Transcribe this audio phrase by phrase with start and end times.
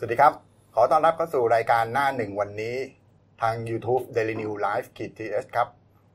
[0.00, 0.34] สวัสดีครับ
[0.74, 2.76] ขอต้อนรับเข้าสู่รายการหน้าหนึ่งวันนี้
[3.42, 5.68] ทาง YouTube Daily New Live ขีดทีเอสครับ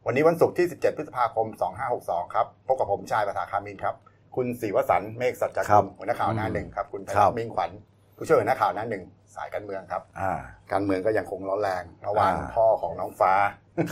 [0.06, 1.48] วันนี้วันศุกร์ที่ 17 พฤษภาคม
[1.90, 3.96] 2562 ครับ พบกับผมชายประภาคามินครับ
[4.36, 7.72] คุณศรีวสันต์เมฆสัจจครักุบลหัวหน้าข่าวหน้าหนึ่งครับ คุณไพครัรับตน์มิ่งขวัญ
[8.18, 9.04] ผู้ช่วยหัวหน้าข่าวหน้าหนึ่ง
[9.36, 10.34] สายการเมืองครับอ่า
[10.72, 13.34] การเมืองก็ยังคงร้อนแรงระหว่างอ่าพ่อของน้องฟ้า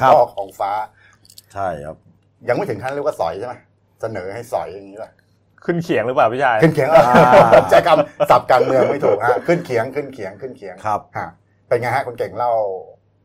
[0.01, 0.71] ครับพ่อของฟ้า
[1.53, 1.97] ใช่ครับ
[2.47, 3.55] ยังไม่ถึงขั้นเรียกว่าสอยใช่ไหม
[4.01, 5.11] เสนอให้สอยอย่างนี้ป่ะ
[5.65, 7.05] ขึ้นเขียงหรือเปล่าพี่ชายขึ้นเขียงอ่า
[7.53, 11.27] ผมใช้คำศัพท์การเมืองไม่ถูกฮะขึ้นเขียงขึ้นเขียงขึ้นเขียงครับฮะ
[11.67, 12.51] เป็นไงฮะคุณเก่งเล่า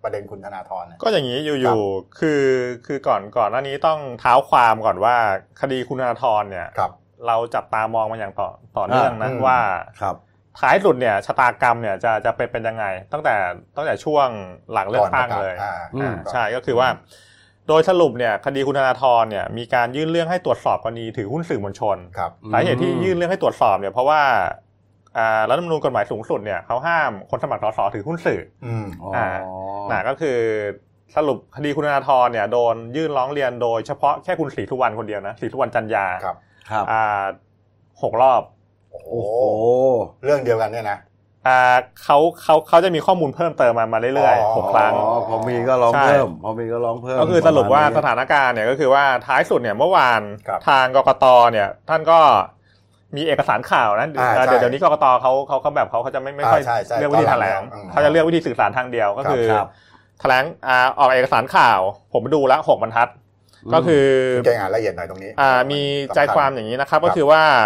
[0.02, 2.44] ประเด็นคุณธนาธรนะก็อย่างนี้อครัยู่บๆคือ
[2.86, 5.16] คือก่อนก่อนหน้านี้ต้องเท้าความก่อนว่า
[5.60, 6.90] คดีคุณธนาธรเนี่ยครับ
[7.26, 9.58] เราจับตามองมาอย่างต่อต่อเนื่องนะอ่าอืมว่า
[10.00, 10.16] ครับ
[10.60, 13.34] ท้ายสุดเนี่ยชะตากรรมเนี่ยจะจะเป็นเป็นยังไง ตั้งแต่
[13.76, 14.28] ตั้งแต่ช่วง
[14.72, 16.88] หลังเลือกตั้งเลยอ่าอืมอ่าใช่ก็คือว่า
[17.68, 24.20] โดยสรุปเนี่ยคดีคุณธนาธรเนี่ยมีการยื่นเรื่องให้ตรวจสอบกรณีถือหุ้นสื่อมวลชนครับสาเหตุที่ยื่นเรื่องให้ตรวจสอบเนี่ยเพราะว่า
[25.18, 29.28] อ่ารัฐธรรมนูญกฎหมายสูงสุดเนี่ยเขาห้ามคนสมัครสสถือหุ้นสื่ออืมอ๋ออ่า
[29.90, 30.38] นะก็คือ
[31.16, 36.36] สรุปคดีคุณธนาธรเนี่ยโดนยื่นร้องเรียนโดยเฉพาะแค่คุณศรีสุวรรณคนเดียวนะศรีสุวรรณจันยาครับ
[36.70, 37.24] ครับอ่า
[38.02, 38.42] หกรอบ
[38.90, 39.64] โอ้โหโอ้โห
[40.24, 41.15] เรื่องเดียวกันเนี่ยนะอ่า
[42.04, 52.18] เขาเขาเขาจะมีข้อมูลเพิ่มเติมมามาเรื่อยอ๋อๆหกครั้งอ๋อพอมีก็ร้องใช่เพิ่มพอมีก็ร้องเพิ่ม ก็คือสรุปว่าประมณสนี้ถานการณ์เนี่ยก็คือว่าท้ายสุดเนี่ยเมื่อวานครับทางกกตเนี่ยท่านก็
[53.16, 59.68] มีเอกสารข่าวนะอ่าเอ่อใช่เดี๋ยวเดี๋ยวนี้กกตเขาเขาเขาแบบเขาเขาจะไม่ไม่ค่อยอ่าใช่ใช่เลือกวิธีแถลงตอนหลังเนี่ยเขาจะเลือกวิธีสื่อสารทางเดียวก็คือครับ
[60.20, 61.80] แถลงอ่าออกเอกสารข่าว
[62.12, 63.08] ผมไปดูแล้วหกบรรทัด
[63.74, 65.80] ก็คือคุณเก่งอ่านละเอียดหน่อยตรงนี้อ่ามี
[66.14, 67.64] ใจความอย่างนี้นะครับครับก็คือว่าอ่า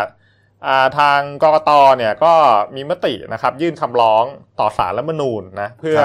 [0.99, 2.35] ทางกกตเนี่ยก็
[2.77, 4.25] มีมตินะครับ ยื่นคำร้อง
[4.61, 5.99] ต่อศาลรัฐธรรมนูญนะเพื่อ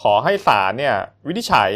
[0.00, 0.94] ขอให้ศาลเนี่ย
[1.26, 1.70] วินิจฉัย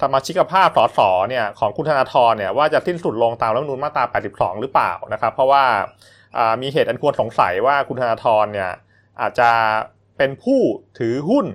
[0.00, 5.64] สมาชิกภาพสสเนี่ยของคุณธนาธรเนี่ยว่าจะสิ้นสุดลงตามรัฐธรรมนูญมาตรา 82 หรือเปล่านะครับ เพราะว่า
[6.38, 8.70] อ่ามีเหตุอันควรสงสัยว่าคุณธนาธรเนี่ย
[9.20, 9.50] อาจจะ
[10.16, 10.60] เป็นผู้
[10.98, 11.46] ถือหุ้น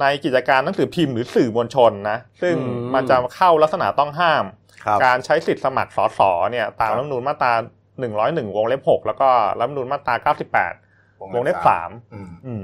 [0.00, 4.44] ในกิจการหนังสือพิมพ์หรือสื่อมวลชนนะซึ่งอืมมันจะเข้าลักษณะต้องห้าม
[4.84, 7.52] ครับการใช้สิทธิ์สมัครสสเนี่ยตามครับรัฐธรรมนูญมาตรา
[8.00, 9.28] 101 วงเล็บ 6 แล้วก็
[9.58, 10.14] รัฐธรรมนูญมาตรา
[10.76, 12.62] 98 วงเล็บ3อืมอืม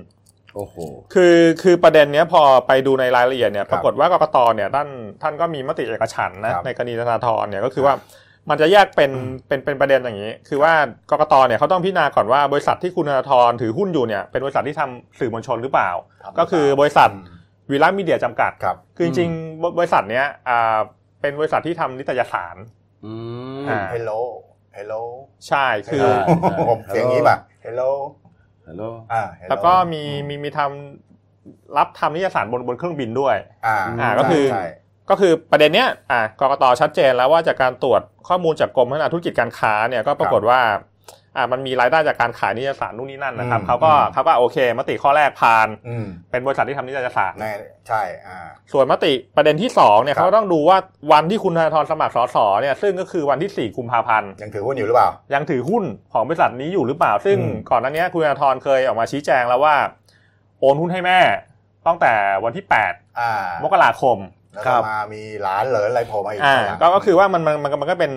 [0.54, 0.76] โอ้โห
[1.14, 4.88] คือคือประเด็นเนี้ยพอไปดูในรายละเอียดเนี่ยครับปรากฏว่ากกตเนี่ยท่าน
[5.22, 7.94] ท่านก็มีมติเอกฉันท์นะครับในคดีธนาธรเนี่ยก็คือว่า
[8.50, 9.10] มันจะแยกเป็น
[9.48, 10.72] เป็นเป็นประเด็นอย่างนี้ คือว่า
[11.10, 15.90] กกตเนี่ยเขาต้องพิจารณาก่อนว่าบริษัทที่คุณธนาธรถือหุ้นอยู่เนี่ยเป็นบริษัทที่ทำสื่อมวลชนหรือเปล่า
[16.22, 17.34] ทำก็คือบริษัทอืม
[17.70, 20.78] วีลัมมีเดียจำกัดครับคือจริงๆบริษัทเนี้ยอ่า
[21.20, 22.56] เป็นบริษัทที่ทำนิตยสาร
[23.04, 23.12] อื
[23.62, 24.22] มอ่า Hello
[24.76, 25.02] Hello
[25.48, 27.90] ใช่คือใช่ใช่ผมเสียงอย่างนี้ป่ะ Hello
[28.66, 33.36] ฮัลโหลอ่า Hello แล้วก็มีมีมีทำรับทำนิตยสารบนบนเครื่องบินด้วย
[33.66, 34.66] อ่าอ่าก็คือใช่
[35.10, 40.60] ก็คือประเด็นเนี้ยอ่ากกตชัดเจนแล้วว่าจากการตรวจข้อมูลจากกรมพัฒนาธุรกิจการค้าเนี่ยก็ปรากฏว่า
[41.36, 47.52] อ่ามันมีรายได้จากการขายนิตยสารนู่นนี่นั่นนะครับอืมเขาก็อืมเขาก็โอเคมติข้อแรกผ่านอืมเป็นบริษัทที่ทำนิตยสารแน่
[47.88, 48.38] ใช่อ่า
[48.72, 50.78] ส่วนมติประเด็นที่สองเนี่ยครับเขาต้องดูว่า
[51.12, 59.74] วันที่คุณธนาธรสมัครสสเนี่ยซึ่งก็คือวันที่4กุมภาพันธ์ยังถือหุ้นอยู่หรือเปล่า ยังถือหุ้นของบริษัทนี้อยู่หรือเปล่า ซึ่งอืมก่อนหน้านี้คุณธนาธรเคยออกมาชี้แจงแล้วว่า
[60.60, 61.18] โอนหุ้นให้แม่
[61.86, 62.12] ตั้งแต่
[62.44, 64.18] วันที่8อ่ามกราคม
[64.54, 68.12] แล้วครัก็บมามีหลานเหลินอะไรโผล่มาอีกอ่าข้างหลังก็ก็คือว่ามันมันมันมันก็เป็น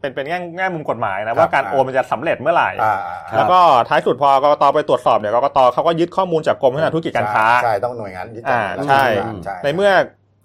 [0.00, 2.96] เป็นเป็นแง่แง่มุมกฎหมายนะว่าการอ่าโอนมันจะสำเร็จเมื่อไหร่อ่า
[3.30, 3.58] ครับแล้วก็
[3.88, 9.04] ท้ายสุดพอกกตไปตรวจสอบเนี่ยกกตเขาก็ยึดข้อมูลจากกรมพัฒนาธุรกิจการค้าใช่ต้องหน่วยงานยึดอ่าจากใช่
[9.44, 9.90] ใช่ในเมื่อ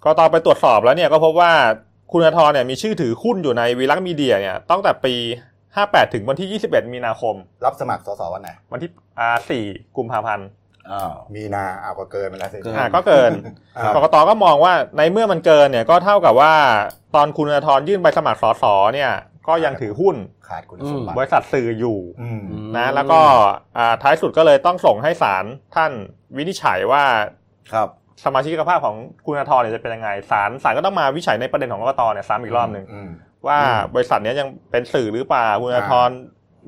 [0.04, 1.50] กกตไปตรวจสอบแล้วเนี่ยก็พบว่า
[2.12, 5.14] คุณธนาธรเนี่ยมีชื่อถือหุ้นอยู่ในวีลักมีเดียเนี่ยตั้งแต่ปี
[5.64, 10.48] 58 ถึงวันที่ 21 มีนาคม รับสมัครสสวันไหนวันที่อ่า4กุมภาพันธ์
[10.90, 13.30] อ้าวมีนาเอาก็เกินไปแล้วสิเกินอ่าก็เกิน
[13.76, 16.52] อ่ากกตก็มองว่าในเมื่อมันเกินเนี่ยก็เท่ากับว่า
[17.14, 18.64] ตอนคุณธนาธรยื่นใบสมัครสส
[18.94, 19.10] เนี่ย
[19.48, 20.16] ก็ยังถือหุ้น
[20.48, 22.42] ขาดคุณสมบัติบริษัทสื่ออยู่อืม
[22.76, 23.20] นะแล้วก็
[23.78, 25.44] อ่าท้ายสุดก็เลยต้องส่งให้ศาล
[25.74, 25.92] ท่าน
[26.36, 27.04] วินิจฉัยว่า
[27.72, 27.88] ครับ
[28.24, 33.08] สมาชิกภาพของคุณธนาธรเนี่ยจะเป็นยังไงศาลศาลก็ต้องมาวินิจฉัยในประเด็นของกกตเนี่ยซ้ำอีกรอบหนึ่งม
[33.46, 33.58] ว่า
[33.94, 36.08] บริษัทเนี้ยยังเป็นสื่อหรือเปล่าคุณธนาธร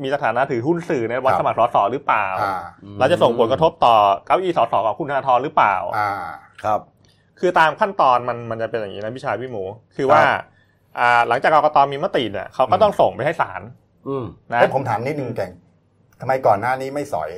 [0.02, 2.54] มีสถานะถือหุ้นสื่อในวันครับสมัครสสหรือเปล่าอ่า
[2.98, 3.96] แล้วจะส่งผลกระทบต่อ
[4.26, 6.10] เก้าอี้สสของคุณธนาธรหรือเปล่าอ่า
[6.64, 6.80] ครับ
[7.40, 9.62] คือตามขั้นตอนมันมันจะเป็นอย่างนี้นะพี่ชายพี่หมู
[9.96, 10.34] คือว่าอ่า
[11.28, 13.62] หลังจากกกตมีมติเนี่ยเขาก็ต้องส่งไปให้ศาล
[14.08, 15.52] อืมนะเอ้ยผมถามนิดนึงแกง
[16.20, 17.30] ทำไมก่อนหน้านี้ไม่สอย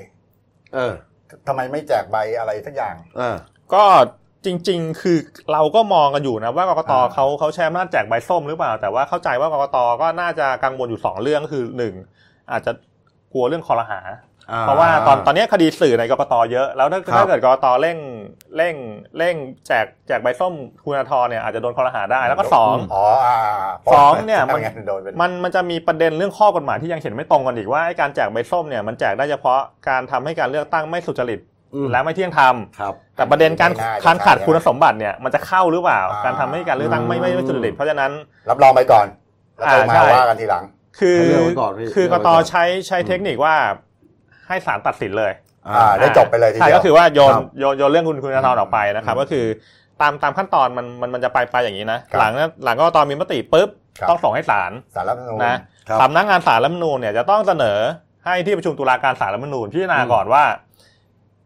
[0.75, 0.94] เออ
[1.49, 3.37] ทำไมไม่แจกใบอะไรสักอย่างเออ
[3.75, 3.85] ก็
[4.47, 5.19] จริง ๆ คือ
[5.53, 11.94] เราก็มองกันอยู่นะว่ากกตอ่าเขาเขาใช้อำนาจแจกใบส้มหรือเปล่า แต่ว่าเข้าใจว่ากกตก็น่าจะกังวลอยู่สองเรื่องก็คือหนึ่ง
[12.53, 12.73] อาจจะ
[13.32, 14.14] กลัวเรื่องคอรหาอ่
[14.62, 17.98] เพราะว่าตอนตอนนี้คดีสื่อในกกตเยอะ แล้วถ้าครับถ้าเกิดกกตเร่ง
[18.56, 18.75] เร่ง
[19.19, 19.34] เร่ง
[19.66, 20.54] แจกแจกใบส้ม
[20.84, 23.38] คุณธนาธรเนี่ยอาจจะโดนคอรหาได้แล้วก็สองอ๋ออ่า
[23.94, 31.40] สองเนี่ยมันทำไงโดนเป็นมันมันจะมีประเด็นเรื่องข้อกฎหมายที่ยังเห็นไม่ตรงกันอีกว่าไอ้การแจกใบส้มเนี่ยมันแจกได้เฉพาะการทำให้การเลือกตั้งไม่สุจริต
[31.75, 38.10] อืมและไม่เที่ยงธรรมครับแต่ประเด็นการไม่น่าจะการขาดใช่คุณสมบัติเนี่ยมันจะเข้าหรือเปล่าอ่าการทำให้การเลือกตั้งไม่ไม่ไม่สุจริตเพราะฉะนั้น
[38.50, 39.06] รับรองไปก่อน
[39.58, 40.64] แล้วค่อยอ่ามาใช่ว่ากันทีหลัง
[40.98, 43.54] คือให้เลือกไว้ก่อนพี่คือกเลือกไว้ตก่อนใช้ใช้เทคนิคว่า
[44.48, 45.32] ให้ศาลตัดสินเลย
[45.69, 49.44] อ่าได้จบไปเลยทีใช่เดียวก็คือว่าโยนครับโยนโยนเรื่องคุณคุณธนาธรออกไปนะครับอืมก็คือ
[50.00, 55.56] ตามตามขั้นตอนมันมันมันจะไปไปอย่างนี้นะครับหลังนั้นหลังก็ตอนมีมติปุ๊บครับต้องส่งให้ศาลสารรัฐธรรมนูญนะ
[55.88, 57.78] ครับสำนักงานศาลรัฐธรรมนูญเนี่ยจะต้องเสนอ
[58.25, 60.44] ให้ที่ประชุมตุลาการศาลรัฐธรรมนูญพิจารณาอืมก่อนว่า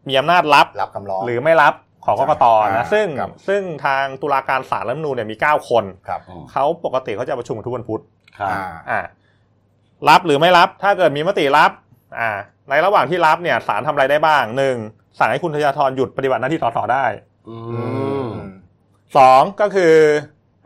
[0.07, 1.73] มีอำนาจรับรับคำร้องหรือไม่รับ
[2.05, 8.01] ของกกตอ่านะซึ่งครับซึ่งทางตุลาการศาลรัฐธรรมนูญเนี่ยมีเก้าคนครับอืมเขาปกติเขาจะประชุมกันทุกวันพุธ
[8.39, 8.99] ครับอ่าอ่า
[10.09, 11.71] รับหรือไม่รับถ้าเกิดมีมติรับ
[12.19, 12.29] อ่า
[12.69, 14.75] ในระหว่างที่รับเนี่ยศาลทำอะไรได้บ้างหนึ่ง
[15.19, 17.05] สั่งให้คุณธนาธรหยุดปฏิบัติหน้าที่สสได้
[17.49, 17.83] อือื
[18.25, 18.27] มม
[19.17, 19.93] สองก็คือ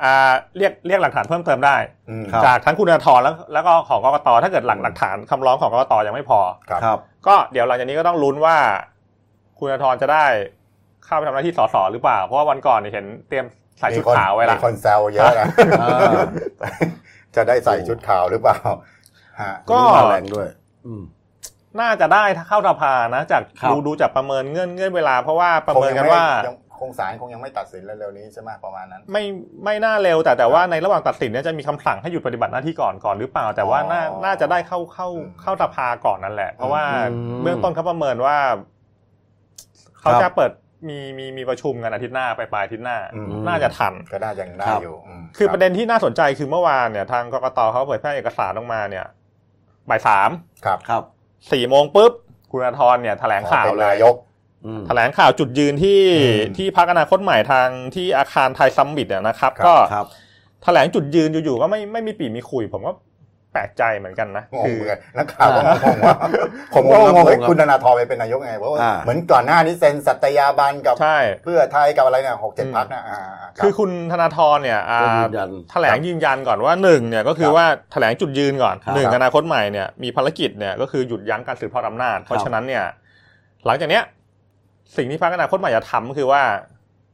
[0.03, 1.75] อ่าเรียกเรียกหลักฐานเพิ่มเติมได้
[2.09, 6.39] อืมครับจากทั้งคุณธนาธรแล้ว แล้วก็ของกกตถ้าเกิดหลักหลักฐานคำร้องของกกตยังไม่พอ
[6.69, 8.57] ครับครับก็เดี๋ยวหลังจากนี้ก็ต้องลุ้นว่า
[9.59, 10.25] คุณธนาธรจะได้
[11.05, 13.45] เข้าไปทำหน้าที่สสหรือเปล่า เพราะว่าวันก่อนเนี่ยเห็นเตรียม
[13.79, 15.47] ใส่ชุดมีคนขาวไว้ละมีคนแซวเยอะนะ
[15.81, 16.11] อ่า
[17.35, 18.57] จะได้ใส่ชุดขาวหรือเปล่า
[19.41, 20.47] ฮะก็มาแรงด้วย
[20.85, 21.03] อืม
[21.81, 29.23] น่าจะได้ถ้าเข้าสภานะ จากครับ ดูดูจากประเมินเงื่อนเงื่อนเวลา เพราะว่าประคงเมินยังกันไม่ว่า ยังคงศาลคงยังไม่ตัดสินเร็วๆนี้ใช่ไหมประมาณนั้น ไม่
[29.65, 38.37] ไม่น่าเร็วแต่แต่ว่าในระหว่างตัดสินเนี่ยจะมีคำสั่งให้หยุดปฏิบัติหน้าที่ก่อนก่อนหรือเปล่า แต่ว่าน่าอ๋อน่าจะได้เข้าเข้าอืมเข้าสภาก่อนนั่นแหละ เพราะว่าอืม เบื้องต้นเขาประเมินว่า
[39.99, 40.51] เขาครับจะเปิด
[40.87, 49.05] มีมีมีประชุมกันอาทิตย์หน้าไปปลายอาทิตย์หน้า อืม น่าจะทัน ก็น่ายังได้ครับ อยู่มคือประเด็นที่น่าสนใจคือเมื่อวานเนี่ยทางกกตเขาเผยแพร่เอกสารออกมาเนี่ย
[49.89, 50.29] บ่ายสาม
[50.65, 51.03] ครับ ครับ
[51.51, 52.11] สี่โมงปุ๊บ
[52.51, 54.15] คุณธนาธรเนี่ยแถลงข่าวขอเป็นเลยนายก
[54.65, 60.05] อืมแถลงข่าวจุดยืนที่อืมที่พักอนาคตใหม่ทางที่อาคารไทยซัมมิตเนี่ยนะครับครับก็ครับ
[60.63, 62.93] แถลงจุดยืนอยู่ๆก็ไม่ไม่มีปีมีคุย ผมก็
[63.55, 66.15] แปลกใจเหมือนกันนะงงคือเหมือนกันนักข่าวก็งงว่า
[66.75, 73.19] ผมก็งงงงครับเฮ้ยงงครับคุณธนาธรไปเป็นนายกไง เพราะว่าอ่าเหมือนก่อนหน้านี้เซ็นสัตยาบันกับใช่เพื่อไทยกับอะไรเนี่ยหกเจ็ดอืมพักนะอ่า
[73.57, 82.83] รับคือคุณธนาธรเนี่ยอ่าก็ยืนยันแถลงยืนยันก่อนว่าหนึ่งเนี่ยก็คือครับว่าแถลงจุดยืนก่อนครับหนึ่งอนาคตใหม่เนี่ยมีภารกิจเนี่ยก็คือหยุดยั้งการสืบทอดอำนาจ เพราะฉะนั้นเนี่ย
[83.65, 84.03] หลังจากเนี้ย
[84.97, 86.41] สิ่งที่พรรคอนาคตใหม่จะทำก็คือว่า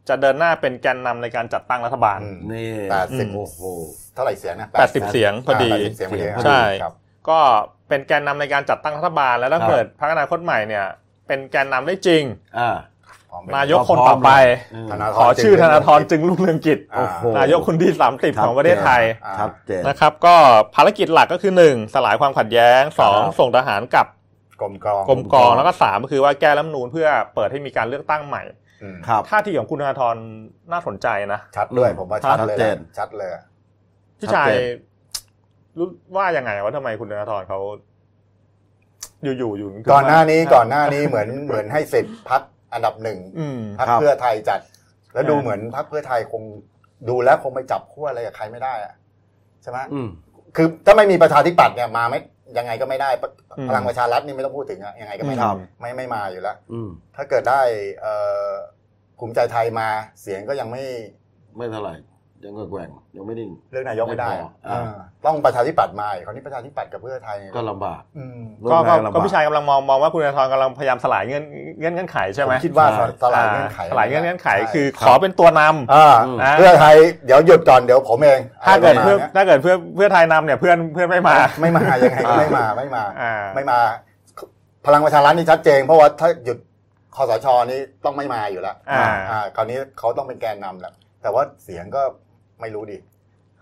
[0.10, 3.62] จะเดินหน้าเป็นแกนนำในการจัดตั้งรัฐบาลอืมนี่แปดสิบอืมโอ้โห
[4.16, 6.94] เท่าไหร่เสียงนะ80เสียงพอดีา80เสียงพอดีใช่ครับ
[7.30, 7.40] ก็
[7.90, 10.86] เป็นแกนนำในการจัดตั้งรัฐบาล แล้วถ้าครับเกิดพรรคอนาคตใหม่เนี่ย
[11.28, 12.24] เป็นแกนนำได้จริง
[12.60, 12.70] อ่า
[13.32, 14.32] พร้อมเป็นนายกคนต่อไป
[14.74, 20.36] อืมธนาธรขอชื่อธนาธรจึงรุ่งเรืองกิจอ่าโอ้โหนายกคนที่สามสิบของประเทศไทยอ่าชัดเจนนะครับ ก็
[20.76, 24.08] ภารกิจหลักก็คือหนึ่งสลายความขัดแย้งสองครับส่งทหารกลับ
[24.62, 28.61] กลมกรองกรมกองแล้วก็สามก็คือว่าแก้รัฐธรรมนูนเพื่อเปิดให้มีการเลือกตั้งใหม่อืม
[29.08, 30.16] ครับท่าทีของคุณธนาธร
[30.72, 33.32] น่าสนใจนะชัดด้วยผมว่าชัดเลยชัดเจนนะชัดเลย
[34.20, 34.62] พี่ชัดชายเจน
[35.78, 37.60] รู้ว่ายังไงว่าทำไมคุณธนาธรเขา
[39.24, 42.42] อยู่ๆอยู่ถึงก่อนหน้านี้ก่อนหน้านี้เหมือนเหมือนให้สิทธิ์พัก
[42.74, 44.60] อันดับหนึ่งอืมพักครับเพื่อไทยจัด
[45.14, 46.44] แล้วดูอ่าเหมือนพักเพื่อไทยคง
[47.10, 48.94] ดูแล้วคงไปจับขั้วอะไรกับใครไม่ได้อะ
[49.62, 50.10] ใช่ไหมอืม
[50.56, 52.20] คือถ้าไม่มีประชาธิปัตย์เนี่ยมาไม่
[52.58, 57.62] ยังไงก็ไม่ได้ปะอืมพลังประชารัฐนี่ไม่ต้องพูดถึงอะยังไงก็ไม่คได้รับไม่ไม่มาอยู่แล้วอืมถ้าเกิดได้
[58.02, 58.14] เอ่
[58.48, 58.50] อ
[59.20, 59.88] ภูมิใจไทยมา
[60.22, 60.84] เสียงก็ยังไม่
[61.58, 61.94] ไม่เท่าไหร่
[62.46, 64.92] ยังก็แกว่งยังไม่นิ่งเลือกนายกไม่ได้ไม่พออะอ่า
[65.26, 68.42] ต้องประชาธิปัตย์มาอีกคราวนี้ประชาธิปัตย์กับเพื่อไทยก็ลำบากอืม
[68.72, 71.44] ก็ก็ร่วมงานลำบากก็พี่ชายกำลังมองมองว่าคุณธนาธรกำลังพยายามสลายเงื่อน
[71.80, 83.80] เงื่อนเงื่อนไขใช่ไหมผมคิดว่าใช่สลายเงื่อนไขสลายเงื่อนเงื่อนไขใช่คือคขรับอเป็นตัวนำอ่าอืมนะเพื่อไทยเดี๋ยวหยุดก่อนเดี๋ยวผมเองถ้าเกิดะไรเพื่อประมณนี้ยถ้าเกิดเพื่อเพื่อไทยนำเนี่ยเพื่อนเพื่อนไม่มา ไม่มายังไงก็ไม่มาไม่มาอ่าไม่มา
[84.86, 86.58] พลังประชารัฐนี่ชัดเจน เพราะว่าถ้าหยุด
[87.16, 92.02] คอสชนี่ต้องไม่มาอยู่แล้วอ่าอ่าคราวนี้เขาต้องเป็นแกนนำแหละแต่ว่าเสียงก็
[92.62, 92.98] ไม่รู้ดิ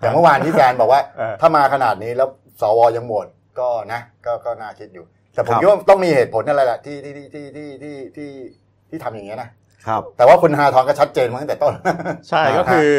[0.01, 1.01] อย่างเมื่อวานที่แกนบอกว่า
[1.41, 2.27] ถ้ามาขนาดนี้แล้ว
[2.61, 3.25] สวยังหมด
[3.59, 8.29] ก็นะก็ก็น่าคิดอยู่ แต่ผมคิดว่าต้องมีเหตุผลอะไรแหละที่ที่ที่ที่ที่ที่
[8.89, 9.49] ที่ทำอย่างเงี้ยนะ
[9.87, 11.73] ครับแต่ว่าคุณฮาทองก็ชัดเจนมาตั้งแต่ต้น
[12.29, 12.91] ใช่ก็คือ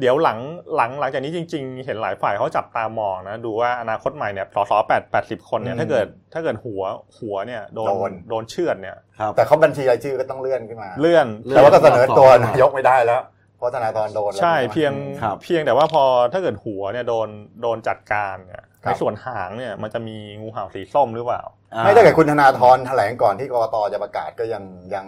[0.00, 0.38] เดี๋ยวหลัง
[0.76, 6.82] หลังหลังจากนี้จริง ๆ เห็นหลายฝ่ายเขาจับตามองนะ ดูว่าอนาคตใหม่เนี่ยสอสแปดแปดสิบคนเนี่ยถ้าเกิดถ้าเกิดหัว
[7.18, 8.96] หัวเนี่ยโดนโดนเชื่อดเนี่ย
[9.36, 13.20] แต่เขาบัญชีรายชื่อก็ต้องเลื่อนขึ้นมา เลื่อนแต่ว่าก็เสนอตัวนายกไม่ได้แล้ว
[13.56, 17.28] เพราะธนาธรโดนแล้วใช่ไหมเพียงครับเพียงแต่ว่าพอถ้าเกิดหัวเนี่ยโดน
[17.62, 21.42] โดนจัดการเนี่ยครับในส่วนหางเนี่ยมันจะมีงูเห่าสีส้มหรือเปล่า
[21.74, 25.06] อ่ไม่ได้เกิดคุณธนาธรแถลงก่อนที่กรกตจะประกาศก็ยังยัง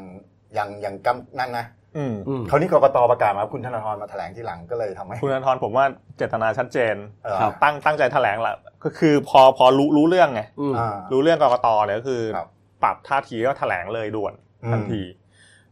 [0.58, 5.84] ยังยังกำนั่นนะอืมอืมคราวนี้กรกตประกาศมาคุณธนาธรมาแถลงที่หลังก็เลยทำให้คุณธนาธรผมว่า
[6.16, 12.48] เจตนาชัดเจนเออครับตั้งตั้งใจแถลงแหละก็คือพอพอรู้รู้เรื่องไงอืมอ่ารู้เรื่องกรกตเนี่ยก็คือครับ
[12.82, 15.02] ปรับท่าทีก็แถลงเลยด่วนอืมทันที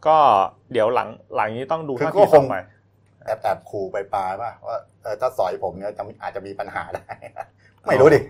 [0.07, 0.17] ก็
[0.73, 2.57] เดี๋ยวหลังหลังนี้ต้องดูคือท่าก็ทีคต่องไป
[3.25, 7.05] แอบแอบขู่ไปปลายป่ะว่าเออถ้าสอยผมเนี่ยจะอาจจะมีปัญหาได้
[7.87, 8.21] ไม่รู้ดิ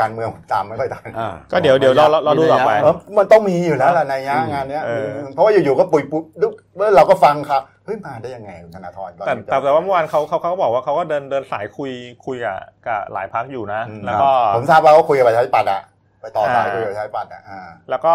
[0.00, 6.46] การเมืองตามไม่ค่อยทันอ่าก็เดี๋ยวเดี๋ยวเราเราเราดูต่อไปเออมันต้องมีอยู่แล้วล่ะในยะอืมงานเนี้ยเออเพราะว่าอยู่ๆก็ปุยปุ๊บแล้
[6.86, 11.90] วเราก็ฟังครับเฮ้ยมาได้ยังไงคุณธนาธรตอนแต่นี้แต่แต่ว่าเมื่อวานเขาเขาเขาก็บอกว่าเขาก็เดินเดินสายคุย
[12.26, 15.82] คุยกับกับหลายพักอยู่นะอืมแล้วก็ผมทราบว่าเขาคุยกับประชาธิปัตย์อะ
[16.20, 18.14] ไปต่อสายอ่าคุยกับประชาธิปัตย์อะอ่าแล้วก็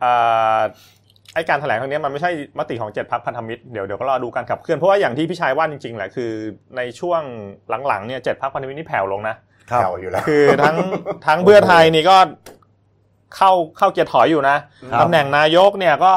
[0.00, 0.12] เอ่
[0.58, 0.60] อ
[1.34, 6.30] ไอการแถลงครั้งนี้มันไม่ใช่มติของเจ็ดพักพันธมิตรเดี๋ยวเดี๋ยวก็รอดูการขับเคลื่อนเพราะว่าอย่างที่พี่ชายว่าจริงๆแหละคือ
[6.76, 7.22] ในช่วง
[7.86, 9.36] หลังๆเนี่ยเจ็ดพักพันธมิตรนี่แผ่วลงนะ
[9.70, 10.76] ครับแถวอยู่แล้วคือทั้ง
[11.26, 12.16] ทั้งเพื่อไทยนี่ก็
[13.36, 14.56] เข้าเข้าเกียร์ถอยอยู่นะ
[14.92, 16.12] ครับตำแหน่งนายกเนี่ยก็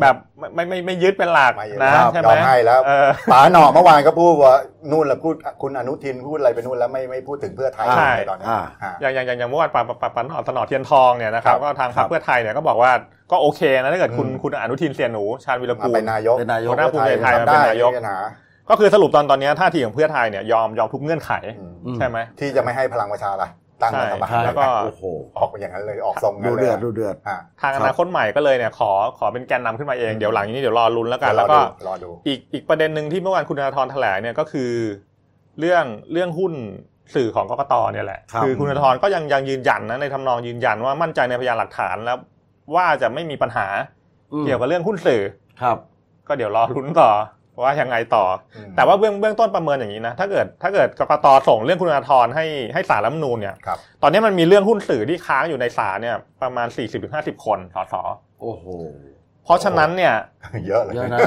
[0.00, 4.54] แบบไม่ไม่ไม่ไม่ยึดเป็นหลักไม่ยึดนะครับใช่ไหมยอมให้แล้วเออป๋าหน่อเมื่อวานก็พูดว่า
[4.90, 12.92] นู่นแหละพูดคุณอนุทินพูดอะไรไปนู่นแล้วไม่ไม่พูดถึงเพื่อไทยใช่ตอนนี้อ่าอ่าอย่างอย่างอย่างอย่างเมื่อวานปาปาปาปาสนอเทียนทองเนี่ยนะครับครับก็ทางพรรครัคบเพื่อไทยเนี่ยก็บอกว่า
[13.32, 18.18] ก็โอเคนะถ้าเกิดคุณอืมคุณอนุทินเสียหนูชาญวิรมากูลเป็นนายกเป็นนายกหัวหน้าภูมิใจไทยมาทำเป็นได้นายกไม่มีปัญหา
[18.70, 23.50] ก็คือสรุปตอนตอนนี้ท่าทีของเพื่อไทยเนี่ยยอมยอมทุกเงื่อนไขอืมอืมใช่ไหมที่จะไม่ให้พลังประชารัฐ
[23.82, 25.02] ตั้งรัฐบาลใช่แล้วก็โอ้โห
[25.38, 34.70] ออกมาอย่างนั้นเลยออกทรงดูนั้นเลเดืยอดดูเดือดอ่าทางอนาคตใหม่ก็เลยเนี่ยขอขอเป็นแกนนำขึ้นมาเองอืมเดี๋ยวหลังนี้เดี๋ยวรอลุ้นแล้วกันรอดูแล้วก็รอดูอีกอีกประเด็นหนึ่งที่เมื่อวานคุณธนาธรแถลงเนี่ยก็คือ
[35.60, 36.52] เรื่องเรื่องหุ้น
[37.14, 42.18] สื่อของกกตเนี่ยแหละครับคือคุณธนาธรก็ยังยังยืนยันนะในทำนองยืนยันว่ามั่นใจในพยานหลักฐานแล้ว
[42.74, 43.66] ว่าจะไม่มีปัญหา
[44.32, 45.22] อืมเกี่ยวกับเรื่องหุ้นสื่อ
[45.62, 45.76] ครับ
[46.28, 47.10] ก็เดี๋ยวรอลุ้นต่อ
[47.62, 48.24] ว่ายังไงต่อ
[48.56, 56.68] อืมแต่ว่าเบื้องเบื้องต้นประเมินอย่างนี้นะ ถ้าเกิดถ้าเกิดกกตส่งเรื่องคุณธนาธรให้ให้สารรัฐธรรมนูญเนี่ยครับตอนนี้มันมีเรื่องหุ้นสื่อที่ค้างอยู่ในศาลเนี่ยประมาณ
[57.06, 57.94] 40-50 คนสส
[58.40, 58.66] โอ้โห
[59.44, 60.14] เพราะฉะนั้นเนี่ย
[60.66, 61.20] เยอะเลยเยอะนะ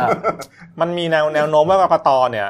[0.82, 2.48] มันมีแนวแนวโน้มว่ากกตเนี่ย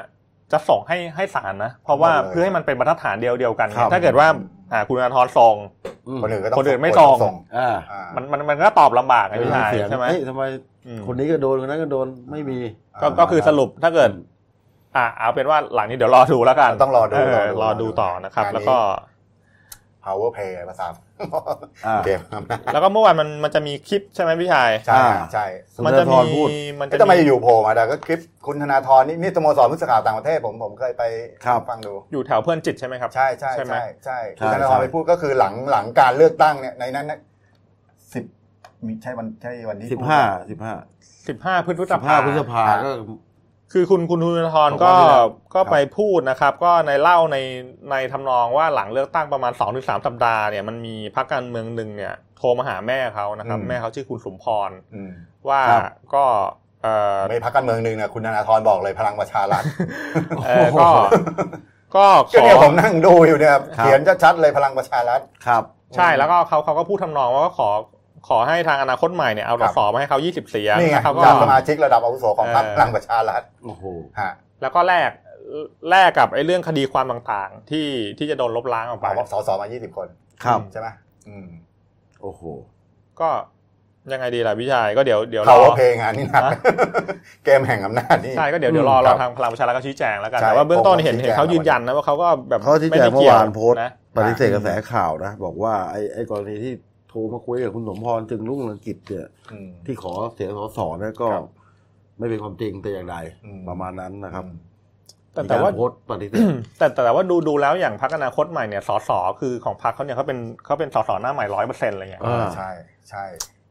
[0.51, 4.27] จะส่งให้ให้ศาลนะ เพราะว่าหมดเลยเพื่อให้มันเป็นบรรทัดฐานเดียวเดียวกันครับถ้าเกิดว่า
[4.73, 5.55] อ่าคุณธนาธรส่ง
[6.07, 10.61] อืมคนอื่นก็ต้องคนอื่นไม่ต้ส่งอ่าอ่ามันมันมันก็ตอบลำบากไงพี่ชายเสียงใช่ไหมเอ้ยทำไมอืม
[11.07, 12.59] คนนี้ก็โดนคนนั้นก็โดนไม่มี
[13.01, 14.11] ก็ก็คือสรุปถ้าเกิด
[14.95, 18.77] อ่าเอาเป็นว่าหลังนี้เดี๋ยวรอดูแล้วกันต้องรอดูเรอดูรอดูต่อนะครับงานนี้แล้วก็
[20.05, 20.87] power play ภาษา
[21.87, 26.47] อ่าเกมอำนาจแล้วก็เมื่อวานมันมันจะมีคลิปใช่ไหมพี่ชายใช่อ่าใช่สุมันนจะทมีรพูด
[26.79, 31.03] มันก็จะจะมามีอยู่โผล่มาแต่ก็คลิปคุณธนาธรนี่นี่สโมสรผู้สื่อข่าวต่างประเทศผมผมเคยไป
[31.45, 37.19] ครับฟังดูอยู่แถวเพื่อนจิตใช่ไหมครับใช่ใช่ใช่ไหมใช่ใช่ใช่คุณธนาธรใช่ไปพูดก็คือหลังหลังการเลือกตั้งเนี่ยในนั้นนะ
[38.13, 38.23] สิบ
[38.85, 40.73] มีใช่วันใช่วันที่สิบพูดห้าไหมสิบห้า
[41.27, 42.89] สิบห้าพฤษสิบภาห้าพฤษภาก็
[43.73, 45.19] คือคุณคุณธนาธรผมก็ว่าไม่ได้
[45.55, 47.37] ก็ไปพูดนะครับ ก็ในเล่าใน
[47.91, 55.11] ในทำนองว่าหลังเลือกตั้งประมาณ2อถึงสสัปดาห์เนี่ยมันมีพรรคการเมืองหนึ่งเนี่ย โทรมาหาแม่เขานะครับ แม่เขาชื่อคุณสมพรอืม
[55.49, 55.83] ว่าครับ
[56.15, 56.23] ก็
[56.83, 59.63] เออไม่พักการเมืองหนึ่งนะคุณธนาธรบอกเลยพลังประชารัฐ
[60.45, 60.87] เออก็
[61.95, 65.63] ก็ขก็อเนี่ยผมนั่งดูอยู่เนี่ยครับครับเขียนชัดๆเลยพลังประชารัฐครับ
[65.95, 67.69] ใช่แล้วก็เขาเขาก็พูดทำนองว่าก็ขอ
[68.27, 73.83] ขอให้ทางอนาคตใหม่เนี่ยเอาครัสบสมาให้เขา20 เสียงนี่ไงแล้วเขาก็จากสมาชิกระดับอาวุโสของพรรคเออพลังประชารัฐโอ้โห
[74.19, 75.11] ฮะแล้วก็แลก
[75.89, 80.07] แลกกับไอ้เรื่องคดีความต่างๆ ที่ที่จะโดนลบล้างออกไปเอาสสมา 20 คน
[80.43, 80.87] ครับใช่ไหม
[81.27, 81.47] อืม
[82.21, 82.41] โอ้โห
[83.21, 83.29] ก็
[84.13, 86.51] ยังไงดีล่ะพี่ชายก็เดี๋ยวเดี๋ยวรเขาอว่าเพลงงานนี่หนักฮะ
[87.45, 96.73] เกมแห่งอำนาจนี่ใช่ก็เดี๋ยวเดี๋ยวรออืมรอครับทางพลังประชารัฐเขาชี้แจงแล้วกันใช่แต่ว่าเบื้องต้นผมเห็นชี้เห็นแจงเขายืนยันนะว่าเขาก็แบบเขาที่ไม่แจได้งเมื่อกี่ยววานโพสต์นะปฏิเสธกระแสข่าวนะ บอกว่าไอ้ไอ้กรณีที่
[97.09, 101.47] โทรมาคุยกับคุณสมพรจึงรุ่งเรืองกิจเนี่ยอืมที่ขอเสียงสสเนี่ยก็ครับ
[102.17, 104.45] ไม่เป็นความจริงแต่อย่างใดอืมประมาณนั้นนะครับ
[105.33, 106.43] แต่แต่ว่ามีกรโพสต์ปฏิเสธ
[106.77, 112.69] แต่แต่แต่ว่าดูดูแล้วอย่างพรรคอนาคตใหม่เนี่ยสสคือของพรรคเขาเนี่ยเขาเป็นเขาเป็นสสหน้าใหม่ร้อยเปอร์เซ็นต์อะไรเงี้ยอ่าใช่
[113.09, 113.25] ใช่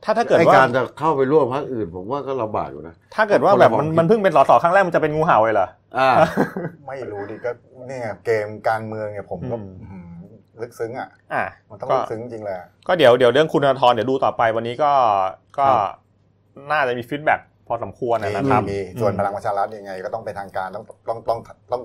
[0.05, 5.69] ถ้าถ้าเกิดไอ้ว่าการจะเข้าไปร่วมพรรคอื่น ผมว่าก็ลำบากอยู่นะถ้าเกิดว่าแบบมันคนละมันเพิ่งเป็นสสครั้งแรกมันจะเป็นงูเห่าเลยเหรอ
[5.99, 6.11] อ่า
[6.89, 7.51] ไม่รู้ดิก็
[7.87, 10.08] เนี่ยเกมการเมืองเนี่ยผมก็อืมอืม
[10.63, 14.93] ลึกซึ้งอะอะมันต้องก็ลึกซึ้งจริงเลยอะก็เดี๋ยวเดี๋ยวเรื่องคุณธนาธรเดี๋ยวดูต่อไปวันนี้ก็
[15.59, 15.79] ก็ครับ
[16.71, 21.39] น่าจะมีฟีดแบ็กพอสมควรนะมีนะครับมีส่วนพลังประชารัฐยังไง ก็ต้องเป็นทางการต้องต้องต้อง
[21.73, 21.83] ต้อง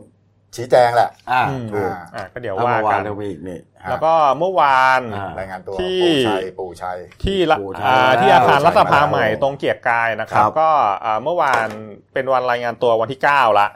[0.56, 10.70] ชี้แจงแหละ อ่าอืมถูกอะก็เดี๋ยวเอาว่าเมื่อวากันนเรามีอีกนี่ฮะแล้วก็เมื่อวานอ่ารายงานตัวที่ปู่ชัยปู่ชัยที่ละโอ้ใช่อ่าแล้วที่อาคารรัฐสภาใช่แล้วใหม่ตรงเกียรติกายนะครับครับก็
[11.06, 11.68] อ่าเมื่อวาน
[12.14, 13.68] เป็นวันรายงานตัววันที่ 9 ละ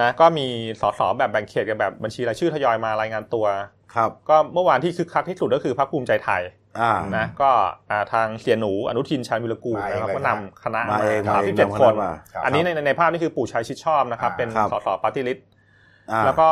[0.00, 0.46] นะก็มี
[0.80, 3.46] สสแบบแบ่งเขตกับแบบบัญชีรายชื่อทยอยมารายงานตัว
[3.94, 6.42] ครับก็เมื่อวานที่คึกคักที่สุดก็คือพรรคภูมิใจไทย
[6.80, 7.50] อ่านะก็
[7.90, 15.46] อ่าทางเสียหนูอนุทินชาญวิรกูลมาเองนะครับเลยก็นำคณะมาเองสามมาเอสิงบเจ็ดนำคนมาครับอันนี้ในในในภาพนี่คือปู่ชัยชิดชอบนะครับอ่าเป็นครับสสปาร์ตี้ลิสต์
[16.10, 16.48] อ่าแล้วก็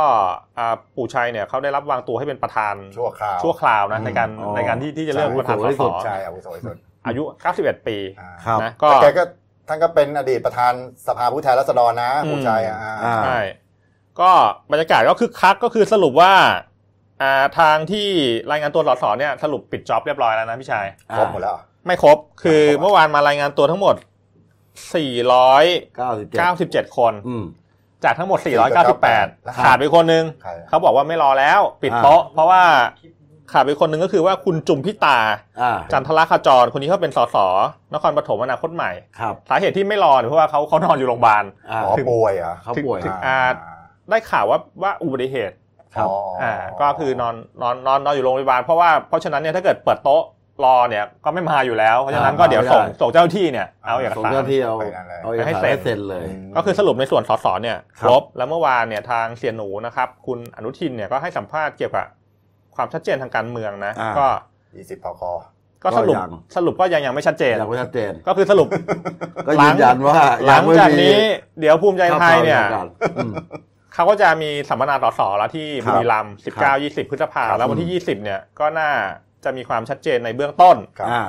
[0.58, 6.76] อ่าปู่ชัยเนี่ยเขาได้รับวางตัวให้เป็นประธานชั่วคราวชั่วคราวนะอืมในการอ๋อในการที่ที่จะเลือกใช่ประธานสอาวุโสที่สุสดใช่อาวุโสที่สุด
[7.06, 7.22] อายุ
[7.54, 9.24] 91 ปีอ่าครับนะก็แต่แกก็
[9.68, 10.72] ท่านก็เป็นอดีตประธาน
[11.06, 13.40] สภาผู้แทนราษฎรนะอืมปู่ชัยอะอ่าใช่
[14.20, 14.30] ก็
[14.72, 16.32] บรรยากาศก็คึกคักก็คือสรุปว่า
[17.22, 18.08] อ่าทางที่
[18.50, 23.94] รายงานตัวสสเนี่ยสรุปปิดจ็อบเรียบร้อยแล้วนะพี่ชาย ครบหมดแล้วเหรอไม่ครบ คือไม่ครบเมื่อวานมารายงานตัวทั้งหมด
[24.90, 27.44] 497เก้าสิบเจ็ดคนอืม
[28.04, 32.62] จากทั้งหมด 498 498ขาดไปคนนึงใครอะเขาบอกว่าไม่รอแล้ว ปิดโต๊ะ เพราะว่า
[33.52, 35.18] ขาดไปคนหนึ่งก็คือว่าคุณจุมพิตา
[35.60, 37.36] อ่าจันทรคจร คนนี้เขาเป็นสส
[37.94, 43.36] นครปฐมอนาคตใหม่ครับสาเหตุที่ไม่รอเนี่ยเพราะว่าเขาเขานอนอยู่โรงพยาบาลอ่าหมอป่วยเหรอเขาป่วยถึงอ่า
[44.10, 45.56] ได้ข่าวว่าว่าอุบัติเหตุ
[45.98, 46.08] ครับ
[46.42, 50.24] อ่าก็คือนอนนอนนอนนอนอยู่โรงพยาบาลเพราะว่าเพราะฉะนั้นเนี่ยถ้าเกิดเปิดโต๊ะ
[50.64, 56.26] รอเนี่ยก็ไม่มาอยู่แล้วเพราะฉะนั้นก็อ่าเดี๋ยวไม่ได้ส่งส่งเจ้าหน้าที่เนี่ยเอาเอกส่งสารเจ้าที่เอาไปนั่นเลยเอาเอกให้สารเซ็นให้เซ็นเลย
[56.56, 62.06] ก็คือสรุปในส่วนสสเนี่ยคครับรบแล้วเมื่อวานเนี่ยทางเสียหนูนะครับ คุณอนุทินเนี่ยก็ให้สัมภาษณ์เกี่ยวกับ
[62.76, 64.26] ความชัดเจนทางการเมืองนะอ่าก็
[64.76, 65.22] ยี่สิบพค
[65.84, 68.68] ก็สรุปก็ยังสรุปก็ยังยังไม่ชัดเจนยังไม่ชัดเจน ก็คือสรุป
[69.46, 70.14] ก็ยืนยันว่า
[70.44, 71.20] หลังไม่จากมีนี้
[71.60, 72.62] เดี๋ยวภูมิใจไทยเนี่ย
[73.98, 78.90] ข้าวปลาอากาศอืมเขาก็จะมีสัมมนาสสแล้วที่ครับบุรีรัมย์ครับ19 20พฤษภาครับแล้ววันที่20เนี่ยก็น่า
[79.44, 81.22] จะมีความชัดเจนในเบื้องต้นครับอ่า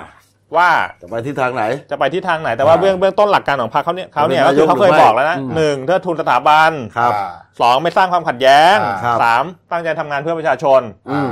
[0.57, 0.69] ว่า
[1.01, 7.29] จะไปที่ทางไหน จะไปที่ทางไหนแต่ว่าอ่าเบื้องเบื้องต้นหลักการของพรรคเขาเนี่ยเขาเนี่ยจะก็เป็นคือเขาเคยนายกหรือไม่บอกแล้วนะอืมหนึ่งเทิดทุนสถาบันครับอ่า
[7.61, 11.31] สองไม่สร้างความขัดแย้งอ่าครับสามตั้งใจทำงานเพื่อประชาชนอืม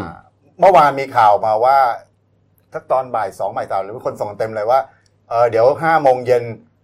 [0.60, 1.78] เมื่อวานมีข่าวมาว่า
[2.74, 4.80] สักตอนบ่ายสองบ่ายสามหรือมีคนส่งเต็มเลยว่า
[5.30, 6.77] เออเดี๋ยวห้าโมงเย็นเอ่อ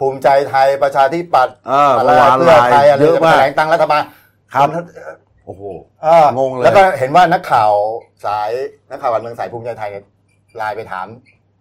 [0.00, 4.02] ภูมิใจไทยประชาธิปัตย์เอออะไรเมื่อวานเพื่อไทยอะไรเยอะจะแถมากลงตั้งรัฐบาล
[4.54, 4.76] ครับน
[5.46, 5.62] โอ้โห
[6.02, 7.72] เอองงเลยแล้วก็เห็นว่านักข่าว
[8.26, 8.50] สาย
[8.90, 10.04] นักข่าวการเมืองสายภูมิใจไทยเนี่ย
[10.56, 11.06] ไลน์ไปถาม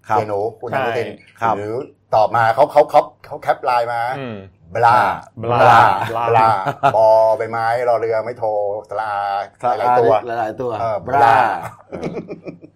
[0.08, 1.08] ครับเจหนูคุณอนุทิน
[1.42, 1.74] ครับหรือ
[2.16, 4.38] ตอบมาเขาเขาเขาเขาแคปไลน์มาอืม
[4.76, 4.98] บลา
[5.44, 6.50] บลาบลาบลา
[6.96, 8.50] บอใบไม้รอเรือไม่โทร
[8.90, 9.14] สลา
[9.78, 11.36] หลายๆตัวหลายๆตัวเออบราบรา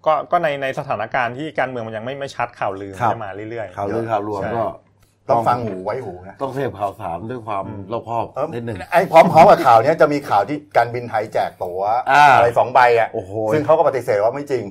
[0.05, 4.65] ก็ก็ในในสถานการณ์ที่การเมืองมันยังไม่ไม่ชัดข่าวลือครับจะมาเรื่อยๆข่าวลือข่าวลวงใช่ก็
[5.29, 14.63] ต้องฟังหูไว้หูนะต้องเสพข่าวสารด้วยความอืมรอบคอบเออนิดหนึ่งไอ้พร้อมๆกับข่าวเนี้ยจะมีข่าวที่การบินไทยแจกตั๋วอ่าอะไรสองใบอะโอ้โหซึ่งเขาก็ปฏิเสธว่าไม่จริง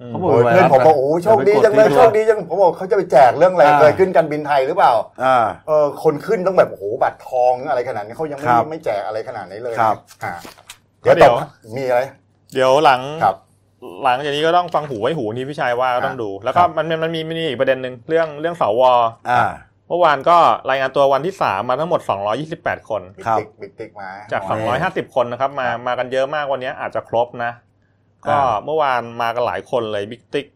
[0.00, 4.92] อืมเขาบอกโอ้ยไวรัสเพื่อนผมบอกนะโอ้โหโชคดีแต่จังเลยไปกดโชคดีจังผมบอกเขาจะไปแจกเรื่องอะไรอ่าเกิดขึ้นการบินไทยหรือเปล่า
[5.24, 5.36] อ่า
[5.68, 10.32] เออคนขึ้นต้องแบบโอ้โหบัตรทองอะไรขนาดนี้เขายังไม่ครับไม่แจกอะไรขนาดนี้เลยครับอ่า
[11.00, 11.40] เดี๋ยวเดี๋ตยวก
[11.76, 12.00] มีอะไร
[12.54, 13.36] เดี๋ยวหลังครับ
[14.02, 18.82] หลังจากนี้ก็ต้องฟังหูไว้หูนี่พี่ชัยว่าก็ต้องดู แล้วก็ครับมันมันมันมีมันมีอีกประเด็นหนึ่งเรื่องเรื่องสว
[19.30, 19.42] อ่า
[19.88, 20.38] เมื่อวานก็
[20.70, 22.00] รายงานตัววันที่3มาทั้งหมด
[22.44, 24.74] 228 คนบิ๊กครับติ๊กบิ๊กติ๊กมา จากอ๋อ
[25.08, 27.52] 250 คนนะครับ มามากันเยอะมากวันนี้อาจจะครบนะ
[28.28, 30.46] ก็อ่าเมื่อวานมากันหลายคนเลยบิ๊กติ๊ก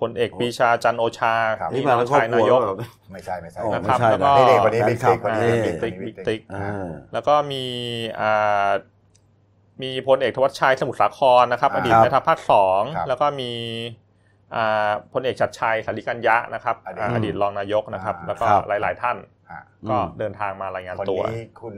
[0.00, 1.34] พลเอกปรีชาจันทร์โอชา
[1.72, 2.76] นี่นี่มาน้อทั้งงครอบชายครันาวยกแบบ
[3.12, 7.64] ไม่ใช่ไม่ใช่โอ้นะครับไม่ใช่แล้วก็นะนี่ๆคนนี้แฟบิ๊กคลัติ๊กคนนี้อ่าบิ๊บิ๊กกติ๊ติ๊กกบิ๊กติ๊กอ่าแล้วก็มี
[8.20, 8.70] อ่า
[9.82, 14.09] มีพลเอกธวัชชัยสมุทรสาครนะครับอ่าอดีตแม่ทัพภาคสองครับแล้วก็มีอ่า
[15.12, 19.16] พลเอกชัดชัยสาริกัญญะนะครับอดีตอ่าอดีตรองนายกนะครับอ่าแล้วก็ครับหลาย ๆ ท่าน
[19.50, 19.58] อ่า
[19.90, 21.76] ก็อืมเดินทางมารายงานคนตัวนี้คุณ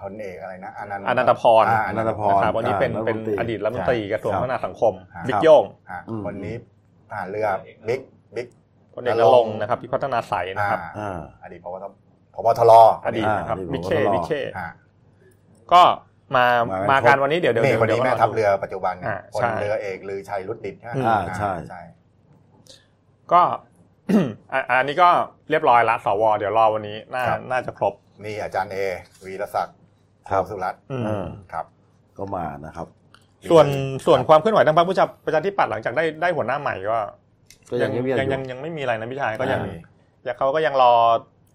[0.00, 6.54] พลเอกอะไรนะอนันต์อนันตพรอ่าอนันตพรนะครับวันนี้เป็นอ่าเป็นรัฐมนตรีอดีตรัฐมนตรีกระทรวงครับพัฒนาสังคมครับบิ๊กโย่งอ่าอืมคนนี้
[7.10, 7.46] ทหารเรือ
[7.88, 8.00] บิ๊ก
[8.36, 8.48] บิ๊ก
[8.94, 11.84] พลเอกนรงค์นะครับพิพัฒนาใสยนะครับอ่าอดีตพบต
[12.34, 12.72] พบทร
[13.06, 14.66] อดีตนะครับอ่าบิ๊กเคอดีตบิ๊กเคอ่า
[15.72, 15.82] ก็
[16.36, 21.80] มามามาครบการวันนี้เดี๋ยวเดี๋ยวนี่เดี๋ยวคนนี้ดี๋ยวแม่รทัพดูเรือปัจจุบันอ่าพลใช่เรือเอกลือชัยรุดดิตใช่ไหมอ่าใช่ใช่
[23.34, 23.42] ก็
[24.52, 25.08] อะอันนี้ก็
[25.50, 28.76] เรียบร้อยละสวเดี๋ยวรอวันนี้น่าน่าจะครบ นี่อาจารย์เอ
[29.24, 29.76] วีรศักดิ์
[30.30, 31.64] ครับสุรัตน์อืมเออครับ
[32.18, 32.86] ก็มานะครับ
[33.50, 33.66] ส่วน
[34.06, 36.98] ส่วนความเคลื่อนไหวทางพรรคประชาประชาธิปัตย์หลังจากได้ได้หัวหน้าใหม่ก็
[37.70, 39.76] ก็ยังเงียบๆยังอยู่ยังยังไม่มีอะไรนะพี่ชายก็ยังอ่า
[40.26, 40.94] ยังเขาก็ยังรอ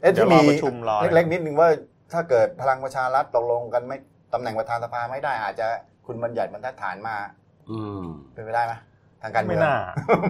[0.01, 1.69] เอ๊ะเดี๋ยที่วรอมีประชุมรอเล็กๆนิดนึงว่า
[2.13, 3.97] ถ้าเกิดพลังประชารัฐตกลงกันไม่
[4.33, 5.67] ตำแหน่งประธานสภาไม่ได้อาจจะ
[6.05, 7.15] คุณบัญญัติบรรทัดฐานมา
[7.71, 8.73] อืมเป็นไปได้ไหม
[9.23, 9.75] ทางการเมืไม่องน่า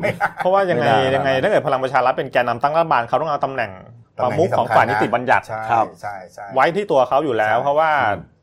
[0.02, 3.72] ไม่น่าเพราะว่ายังไงไม่น่ายังไงไม่น่าถ้าเกิดพลังประชารัฐเป็นแกนนำตั้งรัฐบาลเขาต้องเอาตำแหน่ง
[4.18, 8.36] ปตำระแหน่งมุขที่ของสำคัญฝ่ายนะนิติบัญญัติใช่ครับใช่ใช่ไว้ที่ตัวเขาอยู่แล้วใช่เพราะว่าอืม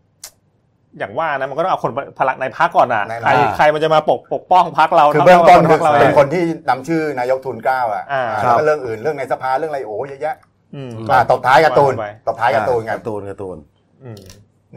[0.98, 10.36] อย่างว่านะมันก็ต้องเอาคนพลังในพักก่อนอะแน่นอนใครใครมันจะมาปกปกป้องพักเราคือเบื้องต้นท่าคือกับว่าเป็นพรรคคนที่นำชื่อนายกทุนเกล้าอะอ่าอ่าครับแล้วก็เรื่องอื่นเรื่องในสภาเรื่องอะไรโอ้เยอะแยะ
[10.74, 13.56] อืมอ่าตบท้ายการ์ตูนไปตบท้ายการ์ตูนไงการ์ตูนการ์ตูน
[14.04, 14.20] อืม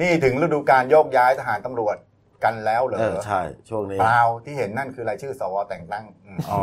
[0.01, 1.95] นี่ถึงฤดูการโยกย้ายทหารตำรวจ
[2.43, 6.62] กันแล้วเหรอเออใช่ช่วงนี้เปล่าที่เห็นนั่นคือรายชื่อสวแต่งตั้งอืมอ๋อ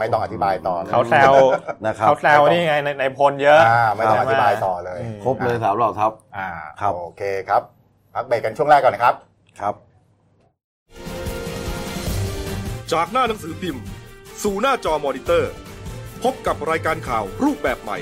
[0.00, 1.32] ไม่ต้องอธิบายต่อเขาแซว
[1.86, 6.48] นะครับเขาแซวนี่ไงในในพลเยอะอ่าไม่ต้องอธิบายต่อเลยอืมครบเลยสามเหล่าทัพอ่า
[6.80, 7.62] ครับโอเคครับ
[8.14, 9.14] พักเบรกกันช่วงแรกก่อนนะครับ
[9.60, 9.74] ครับ
[12.92, 13.82] จากหน้าหนังสือพิมพ์
[14.42, 15.52] สู่หน้าจอมอนิเตอร์
[16.22, 17.98] พบกับรายการข่าวรูปแบบใหม่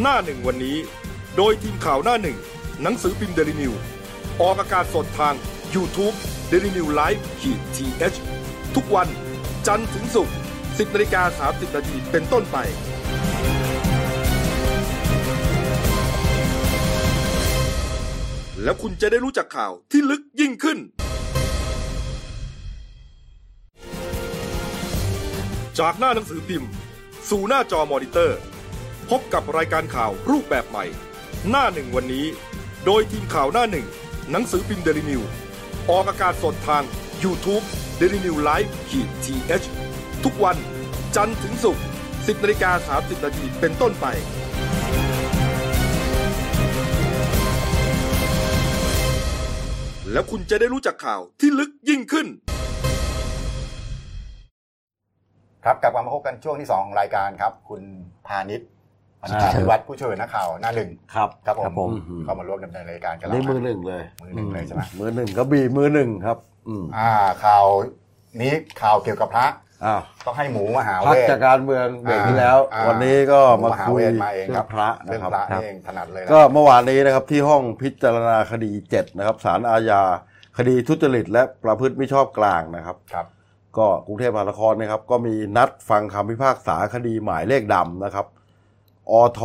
[0.00, 0.76] หน้าหนึ่งวันนี้
[1.36, 2.38] โดยทีมข่าวหน้าหนึ่ง
[2.82, 3.72] หนังสือพิมพ์เดลินิวส์
[4.40, 5.34] ออกอากาศสดทาง
[5.74, 6.16] YouTube
[6.50, 7.86] d e l i n e w l i v e ขีดที
[8.76, 9.08] ทุกวัน
[9.66, 12.56] จันทร์ถึงศุกร์10นาฬิกา30นาทีเป็นต้นไป
[18.62, 20.78] แล้วคุณจะได้รู้จักข่าวที่ลึกยิ่งขึ้น
[25.78, 26.70] จากหน้าหนังสือพิมพ์
[27.30, 28.38] สู่หน้าจอมอนิเตอร์
[29.10, 30.84] พบกับรายการข่าวรูปแบบใหม่
[31.50, 32.26] หน้าหนึ่งวันนี้
[32.84, 33.86] โดยทีมข่าวหน้าหนึ่ง
[34.30, 35.22] หนังสือพิมพ์เดลิวิว
[35.90, 36.82] ออกอากาศสดทาง
[37.24, 37.64] YouTube
[38.00, 39.34] d e l i n e w Live ขีดที
[40.24, 40.56] ทุกวัน
[41.16, 44.06] จันทร์ถึงศุกร์10นาฬิกา30นาทีเป็นต้นไป
[50.12, 52.26] แล้วคุณจะได้รู้จักข่าวที่ลึกยิ่งขึ้น
[55.64, 57.82] ครับกลับมาพบกันช่วงที่สองของรายการครับ คุณ
[58.26, 58.68] พาณิชย์
[59.22, 61.90] พันธาวิวัฒน์ผู้ช่วยนักข่าวหน้าหนึ่งครับครับผมครับผม
[62.24, 67.10] เข้ามาร่วมดำเนินรายการกับเรานี่มือหนึ่งเลยมือหนึ่งเลยใช่ไหมมือหนึ่งกระบี่มือหนึ่งครับอืมอ่า
[67.44, 67.64] ข่าว
[68.42, 69.46] นี้ข่าวเกี่ยวกับพระ
[69.84, 80.02] อ้าวต้องให้หมูมหาพัเวกทจากการเมืองเบรกที่แล้วอ่าวันนี้ก็มาหหคุยเวทมาเองเรื่คอรับงพระเรื่นะองครับพระนี่เองถนัดเลยนะก็เมื่อวานนี้นะครับที่ห้องพิจารณาคดีเจ็ดนะครับศาลอาญา
[80.58, 83.26] คดีทุจริต และประพฤติมิชอบกลางนะครับครับ
[83.78, 88.26] ก็กรุงเทพมหานครนะครับ ก็มีนัดฟังคำพิพากษาคดีหมายเลขดำนะครับ
[89.10, 89.40] อท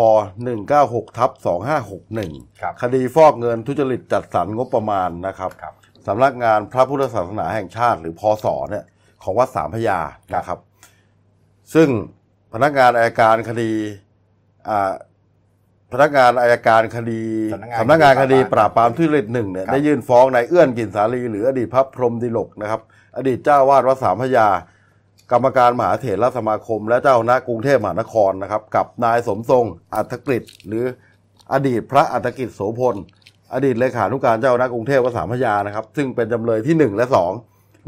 [0.57, 1.31] 196ทับครับ
[2.05, 5.73] 2561 คดีฟอกเงินทุจริตจัดสรรงบประมาณนะครับครับ
[6.07, 8.85] สำนักงานพระพุทธศาสนาแห่งชาติหรือพศเนี่ย
[9.23, 9.99] ของวัดสามพระยา
[10.35, 10.59] นะครับ
[11.73, 11.89] ซึ่ง
[12.53, 13.71] พนักงานอายการคดี
[14.69, 14.91] อ่า
[15.93, 17.21] พนักงานอายการคดี
[17.53, 22.81] สำนักงานสำนักงานคดีคดีปราบปรามทุจริตหนึ่งเนี่ยครับได้ยื่นฟ้องนายเอื้อนกินสาลีหรืออดีตพระพรหมดิลกนะครับ
[23.17, 24.47] อดีตเจ้าวาดวัดสามพระยา
[25.31, 30.85] กรรมการมหาเถรสมาคม และเจ้าคณะกรุงเทพมหานครนะครับ กับนายสมทรงอัฐกฤษหรือ
[31.53, 32.95] อดีตพระอัฐกิจโสพล
[33.53, 37.31] อดีตเลขานุการเจ้าคณะกรุงเทพวัดสามพระยานะครับ ซึ่งเป็นจำเลยที่หนึ่งและสอง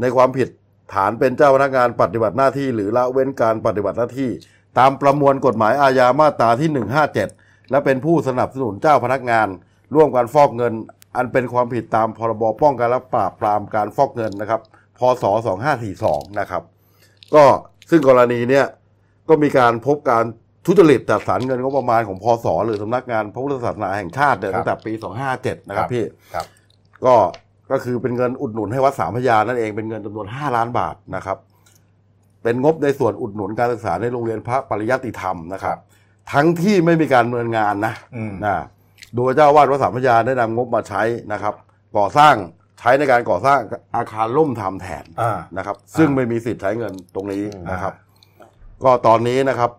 [0.00, 0.48] ในความผิด
[0.94, 4.30] ฐานเป็นเจ้าพนักงานปฏิบัติหน้าที่ หรือละเว้นการปฏิบัติหน้าที่
[4.78, 6.70] ตามประมวลกฎหมายอาญามาตราที่
[7.20, 9.48] 157 และเป็นผู้สนับสนุนเจ้าพนักงาน
[9.94, 10.74] ร่วมกันฟอกเงิน
[11.16, 14.60] อันเป็นความผิดตามพรบป้องกันและปราบปรามการฟอกเงินนะครับ
[14.98, 15.24] พศ
[15.80, 16.62] 2542 นะครับ
[17.34, 17.44] ก็
[17.90, 18.66] ซึ่งกรณีเนี้ย
[19.28, 20.24] ก็มีการพบการ
[20.66, 24.92] ทุจริตจัดสรรเงินงบประมาณของพศหรือสำนักงานพระพุทธศาสนาแห่งชาติเนี่ยครับตั้งแต่ปี
[25.30, 26.46] 257 นะครับพี่ครับ
[27.04, 27.14] ก็
[27.70, 31.38] ก็คือเป็นเงินอุดหนุนให้วัดสามพระยานั่นเองเป็นเงินจำนวน 5 ล้านบาทนะครับ
[32.42, 35.78] เป็นงบในส่วนอุดหนุนการศึกษาในโรงเรียนพระปริยัติธรรมนะครับ
[36.32, 38.54] ทั้งที่ไม่มีการดำเนินงานนะอืมนะ
[39.16, 41.54] โดยเจ้าวาดวัดสามพระยาได้นำงบมาใช้นะครับ
[41.96, 42.34] ก่อสร้าง
[42.80, 43.58] ใช้ในการก่อสร้าง
[43.96, 47.92] อาคารล่มทำแทนอ่านะครับ ซึ่งไม่มีสิทธิ์ใช้เงินตรงนี้อืมนะครับ
[48.84, 49.70] ก็ตอนนี้นะครับ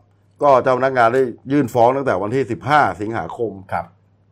[0.44, 3.86] ก็เจ้าพนักงานได้ยื่นฟ้องตั้งแต่วันที่ 15 สิงหาคมครับ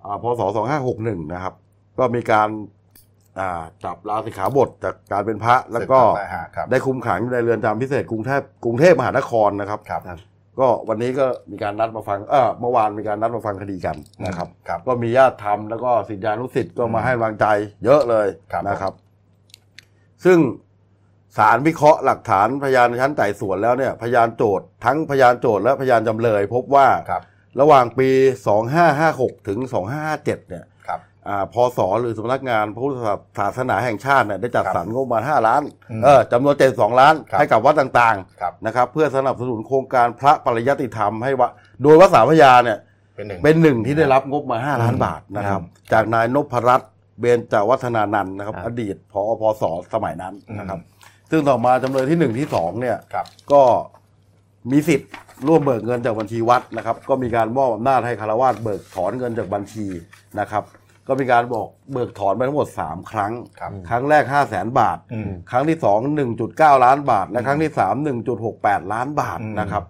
[0.03, 0.41] อ่าพศ
[0.87, 1.53] 2561 นะครับ
[1.99, 2.49] ก็มีการ
[3.39, 10.01] อ่าจับลาสิกขาบทจากการเป็นพระ แล้วก็ได้ฮะครับได้คุมขังอยู่ในเรือนจำพิเศษกรุงเทพกรุงเทพมหานครนะครับครับ
[10.61, 17.45] ก็วันนี้ก็มีการนัดมาฟังเออเมื่อวานมีการนัดมาฟังคดีกันนะครับ ครับก็มีญาติธรรมแล้วก็สิทธิานุสิทธิ์ก็มาให้กำลังใจ
[17.85, 18.93] เยอะเลยครับนะครับ
[20.25, 20.39] ซึ่ง
[21.37, 27.21] ศาลวิเคราะห์หลักฐานพยานในชั้นไต่สวนแล้วเนี่ยพยานโจทย์ทั้งพยานโจทย์และพยานจำเลย พบว่าครับ
[27.59, 28.09] ระหว่างปี
[28.79, 29.59] 2556 ถึง
[30.05, 30.68] 2557 เนี่ยครับอ่า
[31.53, 32.95] พศหรือสำนักงานพระพุทธ
[33.39, 35.61] ศาสนาแห่งชาติเนี่ยได้จัดครับสรรงบประมาณ 5 ล้าน
[35.91, 41.49] อืมเออจำนวน 72 ล้านครับให้กับวัดต่างครับๆนะครับเพื่อสนับสนุนโครงการพระปริยัติธรรมให้วัด
[41.83, 42.77] โดยวัดสามพระยาเนี่ย
[43.15, 46.89] เป็นหนึ่งเป็นหนึ่งที่ได้รับงบมา 5 ล้านบาทนะครับอืมจากนายนพรัตน์
[47.19, 49.63] เบญจวัฒนานันท์นะครับครับอดีตพอพศ
[49.93, 50.97] สมัยนั้นนะครับอืม
[51.31, 53.61] ซึ่งต่อมาจำเลยที่หนึ่งที่สองเนี่ยครับก็
[54.71, 55.09] มีสิทธิ์
[55.47, 59.85] ร่วมเบิกเงินจากบัญชีวัดนะครับ ก็มีการมอบอำนาจให้คารวาสเบิกถอนเงินจากบัญชี
[60.39, 60.63] นะครับ
[61.09, 67.93] ก็มีการบอกเบิกถอนไปทั้งหมด 3 ครั้ง ครับครั้งแรก 5 0 0แสนบาทอืมครั้งที่ 2 1.9 ล้านบาท และครั้งที่ 3
[68.43, 69.83] 1.68 ล้านบาทอืมนะครับ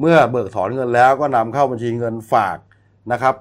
[0.00, 2.58] เมื่อเบิกถอนเงินแล้วก็นำเข้าบัญชีเงินฝาก
[3.12, 3.34] นะครับ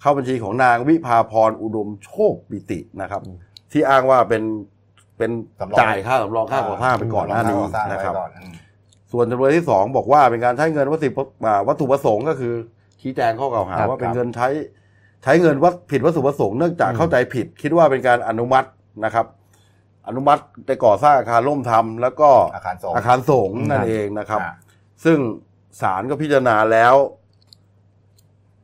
[0.00, 3.22] เข้าบัญชีของนางวิภาพรอุดมโชคปิตินะครับ
[3.72, 4.42] ที่อ้างว่าเป็น
[5.18, 8.54] เป็นสำรองจ่ายค่าสำรองค่าก่อสร้างไปก่อนหน้านี้ก่อสร้างไว้นะครับก่อนอืม
[9.12, 12.54] ส่วนจำเลยที่สองบอกว่าเป็นการใช้เงินวัตถุประอ่าวัตถุประสงค์ก็คือ
[13.00, 14.48] ชี้แจงข้อกล่าวหาครับว่าเป็นครับเงินใช้
[15.26, 18.68] ใช้เงินวัตผิดวัตถุประสงค์เนื่องจากเข้าใจผิด คิดว่าเป็นการอนุมัติ
[19.04, 19.26] นะครับ
[20.08, 24.52] อนุมัติได้ก่อสร้างอาคารร่มทำแล้วก็อาคารสงฆ์อาคารสงฆ์นั่ครันบเองนะครับอ่า
[25.04, 25.18] ซึ่ง
[25.80, 26.94] ศาลก็พิจารณาแล้ว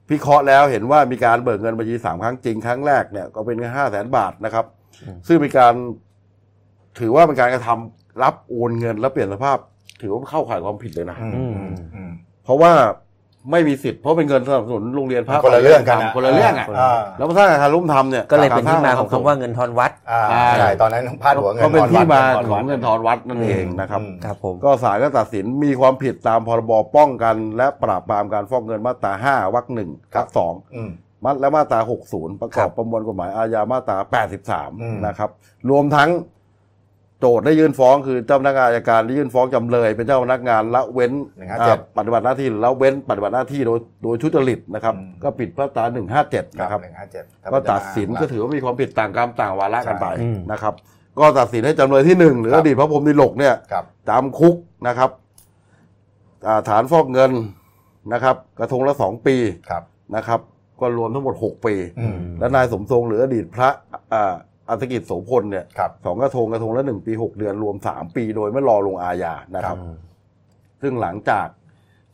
[0.08, 4.64] พิเคราะห์แล้วเห็นว่ามีการเบิกเงินบัญชีสามครั้งจริงครั้งแรกเนี่ยก็เป็นเงินห้าแสนบาทนะครับ
[5.02, 5.74] อืมซึ่งเป็นการ
[7.00, 9.58] ถือว่าเป็นการกระทำรับโอนเงินแล้วเปลี่ยนสภาพ
[10.02, 12.10] ถือว่าเข้าข่ายความผิดเลยนะอืมอืมอืมอืม
[12.44, 12.72] เพราะว่า
[13.50, 30.90] ไม่มีสิทธิ์เพราะเป็นเงินสนับสนุนโรงเรียนพระคนละเรื่องกันนะคนละเรื่องอะอ่า แล้วมาสร้างอาคารร่วมทำเนี่ยก็เลยเป็นที่มาสร้ของคำว่าเงินทอนวัด อ่าใช่ ใช่ตอนนั้นพาดหัวเงินก็เป็นทอนวัดที่มาทอนขวัอดงเงินทอนวัดนั่นเองนะครับ อืม ครับผม ก็ศาลก็ตัดสินมีความผิดตามพรบป้องกัน และปราบปรามการฟอกเงินมาตรา 5วรรคหนึ่งวรรคสองอืม
[31.24, 35.30] มัดและมาตรา 60 ประกอบครับประมวลกฎหมายอาญามาตรา อืม83 นะครับ
[35.70, 36.10] รวมทั้ง
[37.22, 50.74] โจทย์ได้ยื่นฟ้องคือเจ้าพนักงานอัยการได้ยื่นฟ้องจำเลย เป็นเจ้าพนักงานละเว้น157อ่าปฏิบัติหน้าที่หรือละเว้นปฏิบัติหน้าที่โดยโดยทุจริตนะครับอืมก็ผิดมาตรา157ครันะครับหนึ่งห้าเจ็ดก็ตัดสินก็ถือว่ามีความผิดต่างกรรมต่างวาระกันไปอืมนะครับ
[51.18, 54.56] ก็ตัดสินให้จำเลยที่หนึ่งหรือครัอบดีตพระพรหมดิลกเนี่ยครับจำคุก
[54.86, 55.10] นะครับ
[56.46, 57.32] อ่าฐานฟอกเงิน
[58.12, 59.36] นะครับ กระทงละสองปี
[59.70, 59.82] ครับ
[60.16, 60.40] นะครับ
[60.80, 63.68] ก็รวมทั้งหมด 6 ปีอืมและนายสมทรงหรืออดีตพระ
[64.68, 69.76] อ่าอัศกิจโสพลเนี่ยครับสองกระทงกระทงละหนึ่งปีหกเดือนรวมสามปีโดยไม่รอลงอาญานะครับ
[70.82, 71.46] ซึ่งหลังจาก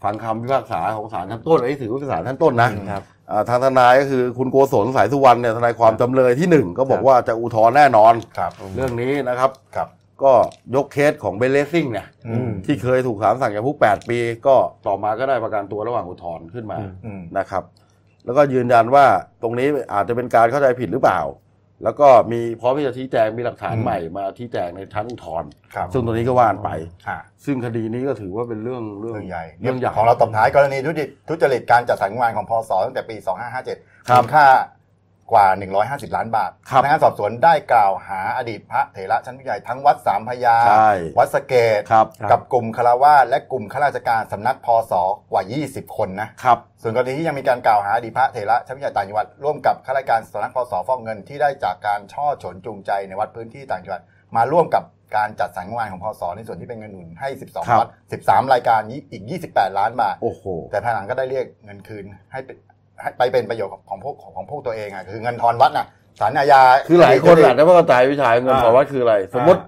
[0.03, 9.89] ฟังคำพิพากษาของศาลชั้นต้นไอ้ถือว่าเป็นศาลชั้นต้นนะครับอ่าทางทนายก็คือคุณโกศลสายสุวรรณเนี่ยทนายความจำเลยที่หนึ่งก็บอกว่าจะอุทธรณ์แน่นอนครับเรื่องนี้นะครับครับ
[10.23, 10.33] ก็
[10.75, 14.57] ยกเคสของเบลเลสซิ่งเนี่ยอืมที่เคยถูกศาลสั่งจำคุก8ปี ก็
[14.87, 17.65] ต่อมาก็ได้ประกันตัวระหว่างอุทธรณ์ขึ้นมาอืมอืมนะครับ
[18.25, 19.05] แล้วก็ยืนยันว่า
[19.43, 21.21] ตรงนี้อาจจะเป็นการเข้าใจผิดหรือเปล่า
[21.85, 26.71] แล้วก็มีพร้อมที่จะชี้แจงมีหลักฐานอืมใหม่มาชี้แจงในชั้นอุทธรณ์ครับซึ่งตรงนี้ก็ว่านไป
[27.09, 33.17] อ่าซึ่งคดีนี้ก็ถือว่าเป็นเรื่องเรื่องเรื่องใหญ่เรื่องใหญ่ ของเราตบท้ายกรณีทุจริตทุจริตการจัดสรรงานของพศตั้งแต่ปี
[33.63, 34.47] 2557ครับมูลค่า
[35.33, 35.47] กว่า
[36.09, 44.93] 150 ล้านบาทครับพนักงานสอบสวนได้กล่าวหาอดีตพระเถระชั้นผู้ใหญ่ทั้งวัดสามพระยาใช่วัดสะเกตครับกับกลุ่มคารวาสและกลุ่มข้าราชการสำนักพศ
[45.33, 54.03] กว่า 20 คนนะครับส่วนกรณีที่ยังมีการกล่าวหาอดีตพระเถระชั้นผู้ใหญ่ต่างจังหวัดร่วมกับข้าราชการสำนักพศฟอกเงินที่ได้จากการช่อฉนจูงใจในวัดพื้นที่ต่างจังหวัด
[54.37, 54.85] มาร่วมกับ
[55.17, 57.89] การจัดสรรงานของพศในส่วนที่เป็นเงินหนุนให้ครับ12 วัด
[58.25, 58.81] 13 รายการ
[59.13, 62.68] อีก 28 ล้านบาท โอ้โห แต่ภายหลังก็ได้เรียกเงินคืนให้เป็นให้
[63.19, 65.87] ไปเป็นประโยชน์ของของพวกของของพวกตัวเองอะคือเงินทอนวัดน่ะ
[66.21, 69.61] ศาลอาญาคือหลายคนอาจจะไม่เข้าใจวิชาเงินอ่าขอวัดคืออะไร สมมติ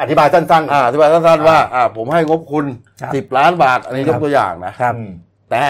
[0.00, 2.66] อธิบายสั้นๆ อ่าอธิบายสั้นๆว่า อ่า ผมให้งบคุณ
[3.00, 5.10] ครับสิบล้านบาท อันนี้คยรับกตัวอย่างนะครับอืม
[5.50, 5.64] แต่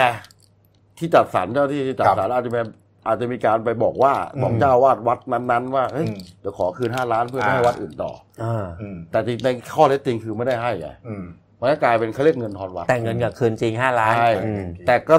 [0.98, 2.66] ที่จัดสรรเจ้าที่ที่จัดครับสรรอาจจะเป็น
[3.06, 11.24] อาจจะมีการไปบอกว่าอืมบอกเจ้าอาวาดวัดนั้นๆ ว่าเฮ้ยอืมเดี๋ยวขอคืนห้าล้านเพื่อไม่ให้อ่าวัดอื่นต่ออ่าอืมแต่จริงในข้อเท็จจริงคือไม่ได้ให้ไงอืม
[11.60, 15.16] มันก็กลายเป็นเขาเรียกเงินทอนวัดแต่เงินกับคืนจริงห้าล้านใช่อืมแต่ก็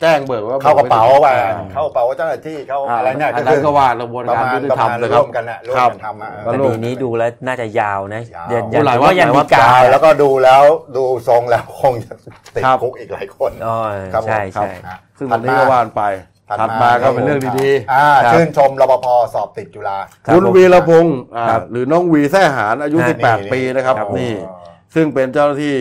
[0.00, 10.62] แจ้งเบิกว่าเข้ากระเป๋าไปอ่เข้ากระเป๋าเจ้าหน้าที่เข้าอ่าอะไรเนี่ยอันนั้นก็ว่ากระบวนประการมาณยุติประธรรมมาณนะคร่รัวบมกันนะร่วมครับกันทำอะก็คร่วมดีนี้ดูแล้วน่าจะยาวนะยาวเดี๋ยวอย่าหลายถือวัดว่ายังหลายวัมีดกาใช่รแล้วก็ดูแล้ว
[10.96, 12.12] ดูทรงแล้วคงจะ
[12.54, 13.76] ติดครับคุกอีกหลายคนอ๋อ
[14.12, 16.02] ครับผมใช่ครับใช่ฮะซึ่งตรงนี้ก็ว่านไป
[16.60, 24.32] ถัดมาก็เป็นเรื่องดีอ่าครับชื่นชมรปภสอบติดจุฬาๆครับคุณผมวีรพงศ์อ่าครับหรือน้องวีแท้หารอายุอ่า18 ปีนะครับครับผมนี่
[24.94, 25.76] ซึ่งเป็นเจ้าหน้าที่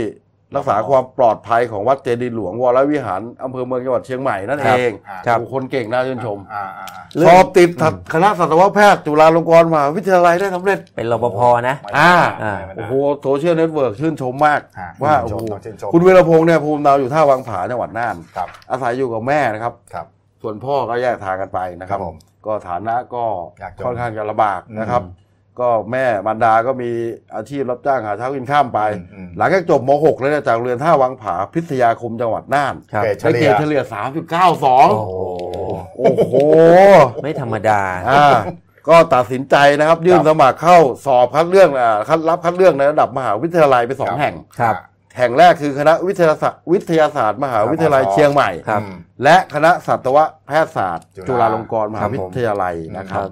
[0.56, 4.92] รักษาความปลอดภัยของวัดเจดีย์หลวงวรวิหารอำเภอเมืองจังหวัดเชียงใหม่นั่นครัเอบง
[5.28, 7.70] ครับโอ้คนเก่งน่าชื่นชมอ่าอ่าเรื่องสอบติด
[8.14, 11.40] คณะสัตวแพทย์จุฬาลงกรณ์มหาวิทยาลัยได้สำเร็จเป็นรปภ
[11.70, 12.14] นะอ่า
[12.44, 20.06] อ่าโอ้โหโซเชียลเน็ตเวิร์กชื่นชมมากฮะว่าชื่โอ้นชมโหต้องชื่นชมคุณวีรพงศ์เนี่ยภูมิลำเนาอยู่ท่าวังผาจังหวัดน่านครับอาศัยอยู่กับแม่นะครับครับ
[20.42, 23.24] ส่วนพ่อก็แยกทางกันไปนะครับครับผมก็ฐานะก็
[23.62, 25.25] ยากจนค่อนข้างจะลำบากนะครับอืม
[25.60, 26.92] ก็แม่มารดาก็มี
[27.36, 33.82] อาชีพรับจ้างหาเช้ากินข้ามไปอืมอืมหลังจากจบม .6 แล้วเนี่ยจากโรงเรียนท่าวังผาพิทยาคมจังหวัดน่านครับเกรดเฉได้เกรลี่ยดเฉลี่ย
[34.34, 35.14] 3.92 โอ้โห
[35.98, 36.34] โอ้โห
[37.24, 38.30] ไม่ธรรมดาอ่า
[38.90, 44.76] ก็ตัดสินใจนะครับ ยื่นสมัครเข้าสอบคัดเลือกอ่าคัดรับคัดเลือกในระดับมหาวิทยาลัยไปสองครับแห่งครับ
[45.18, 53.28] แห่งแรกคือคณะวิทยาศาสตร์วิทยาศาสตร์ มหาวิทยาลัยเชียงใหม่ครับอืมและคณะสัตวแพทยศาสตร์ จุจุฬาฬาลงกรณ์มหาวิทยาลัยครับนะครับ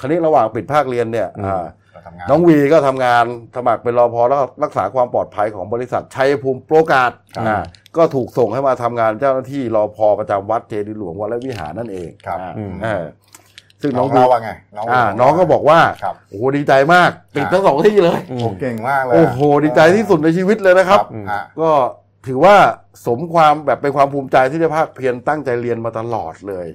[0.00, 3.24] คราวนี้ระหว่างปิดภาคเรียนเนี่ยอืมอ่าเราทำงานน้องวีก็ทำงาน
[3.56, 7.62] สมัครเป็นรอพอแล้วรักษาความปลอดภัยของบริษัทชัยภูมิโปรการ์ดครับ อ่า
[7.96, 13.04] ก็ถูกส่งให้มาทำงานเจ้าหน้าที่รอพอประจำวัดเจดีย์หลวงวรวิหารนั่นเองครับอ่าอืมเออ
[13.82, 21.70] ซึ่งน้น้อองงเราวีว่าไงน้องอ่าน้องก็บอกว่า ครับ โอ้โหดีใจมากติดทั้งสองที่เลย อืโอ้มเก่งมากเลยโอ้โห ดีใจที่สุดในชีวิตเลยนะครับ อืม ฮะ ก็
[22.26, 22.56] ถือว่า
[23.06, 26.66] สมความแบบเป็นความภูมิใจที่ได้ภาคเพียรตั้งใจเรียนมาตลอดเลย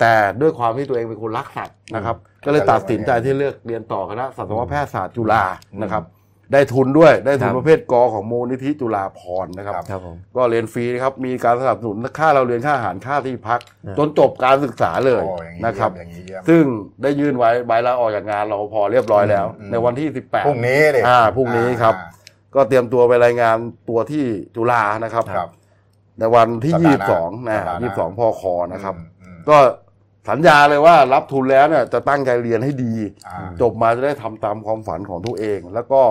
[0.00, 5.44] แต่ด้วยความที่ตัวเองเป็นคนรักสัตว์นะครับ ก็เลยตัดสินใจที่เลือกเรียนต่อคณะสัตวแพทยศาสตร์จุฬา
[5.82, 6.04] นะครับ
[6.52, 16.62] ได้ทุนด้วยได้ทุนครับประเภทกอของมูลนิธิจุฬาภรณ์นะครับครับครับผมก็เรียนฟรีนะครับมีการสนับสนุนค่าเราเรียนค่าอาหารค่าที่พักนะจนจบการศึกษาเลยโอ้อย่างนี้นะครับอย่างนี้เยี่ยมซึ่ง
[17.02, 21.94] ได้ยื่นไว้ใบลาออกจากงานรอพอเรียบร้อยแล้วอืมในวันที่ 18พรุ่งนี้เลยอ่าพรุ่งนี้ครับ
[22.54, 23.56] ก็เตรียมตัวไปรายงาน
[23.88, 24.24] ตัวที่
[24.56, 25.48] จุฬานะครับครับ
[26.18, 29.56] ในวันที่สัปดาห์หน้า22นะสัปดาห์หน้ายี่สิบสองพคนะครับอืมก็
[30.28, 32.94] สัญญาเลยว่ารับทุนแล้วเนี่ยจะตั้งใจเรียนให้ดี
[33.28, 36.02] อ่าจบมาจะได้ทำตามความฝันของตัวเอง แล้วก็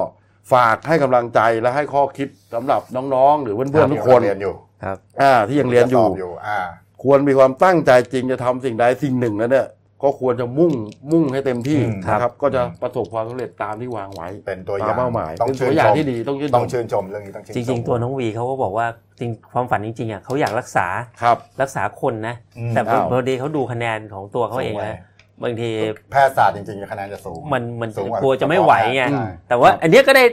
[0.54, 6.60] ฝากให้กำลังใจและให้ข้อคิดสำหรับน้องๆ หรือเพื่อนๆทุกคนเรียนอยู่ครับ อ่าที่ยังเรียนอยู่สบอยู่อ่า
[7.04, 9.68] ควรมีความตั้งใจจริงจะทำสิ่งใดสิ่งหนึ่งแล้วเนี่ย
[10.04, 10.72] ก็ควรจะมุ่ง
[11.12, 18.88] มุ่งให้เต็มที่อืมนะครับก็จะอืมประสบความสำเร็จตามที่วางไว้เป็นตัวอตาย่ามงเป้าหมายต้องเป็นชื่ตัวนอย่างชมที่ดีต้องชื่นชต้องมชื่นชมเรื่องนี้ต้องชื่นจชมริงๆตัวน้องวีเขาก็บอกว่า
[19.20, 20.88] จริงความฝันจริงๆอะเขาอยากรักษา
[21.22, 25.00] ครับรักษาคนนะอืมแต่พออ้าวพอดีเขาดูคะแนนของตัวเขาเองส่งไว้นะ
[25.44, 25.70] บางที
[26.12, 30.24] แพทยศาสตร์จริงๆคะแนนจะสูงมันมันสูงกว่ากลัวจะไม่ไหวไงใช่แต่ว่าอันเนี้ยก็ได้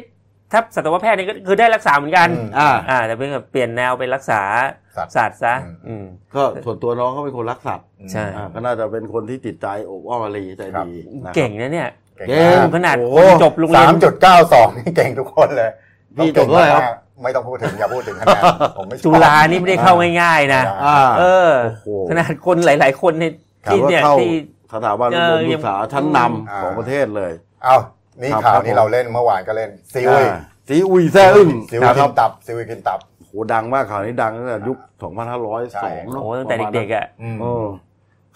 [0.52, 4.40] ถ้าสัตวแพทย์เนี่ยก็คือได้รักษาเหมือนกันอืมอ่า อ่า แต่เป็นแบบเปลี่ยนแนวเป็นรักษา
[4.96, 10.90] สัตว์สัตว์ซะ อืมอืมก็ส่วนตัวน้องเขาเป็นคนรักสัตว์ใช่ อ่าก็น่าจะเป็นคนที่จิตใจโอบอ้อมอารีใจดี
[11.24, 15.70] นะครับ เก่งนะเนี่ยเก่งเก่มากขนาดโอ้คนจบโรงเรียสานมจุดเก้าสองนี่เก่งทุกคนเลย
[16.16, 16.84] พี่จบเท่าไหร่ครับ
[17.22, 18.42] ไม่ต้องพูดถึงอย่าพูดถึงคะแนน
[18.78, 23.24] ผมไม่ชอบ จุฬานี่ไม่ได้เข้าง่ายๆนะ อ่า เออ โอ้โห ขนาดคนหลาย ๆ คนใน
[23.66, 24.32] ถามที่ว่าเนี่ยเข้าที่
[24.72, 27.32] สถาบันเออุอดมศึกษาชั้นนอ่าำของประเทศเลย
[27.64, 27.76] เอา
[28.22, 34.78] นี่ครับข่าวครับที่เราเล่นเมื่อวานก็เล่นซีอุยอ่าซีอุยแซ่อึ้งซีอุยคกิรับนตับซีอุยกินตับโหดังมากข่าวนี้ดังตั้งแต่ยุค
[35.72, 37.66] ใช่2502เนอะโอ้ตั้งแต่เด็กๆอะอืมเออ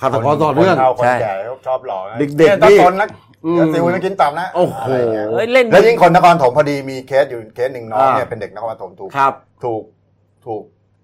[0.01, 3.09] ฆาตกรต่อเนื่องคนเฒ่าคนใช่แก่เขาชอบหลอกนะเด็กๆนี่ยนี่ถ้าคนนะ
[3.45, 9.33] อืมเดี๋ยวซีอุยมากินตับนะโอ้โหะไรย่างเงี้ยเอ้ยเล่นแล้วยิ่งคนนครปฐมพอดีมีเคสอยู่เคสหนึ่งน้องอ่าเนี่ยเป็นเด็กนครปฐมถูกครับ
[9.65, 9.83] ถูก
[10.47, 10.63] ถูก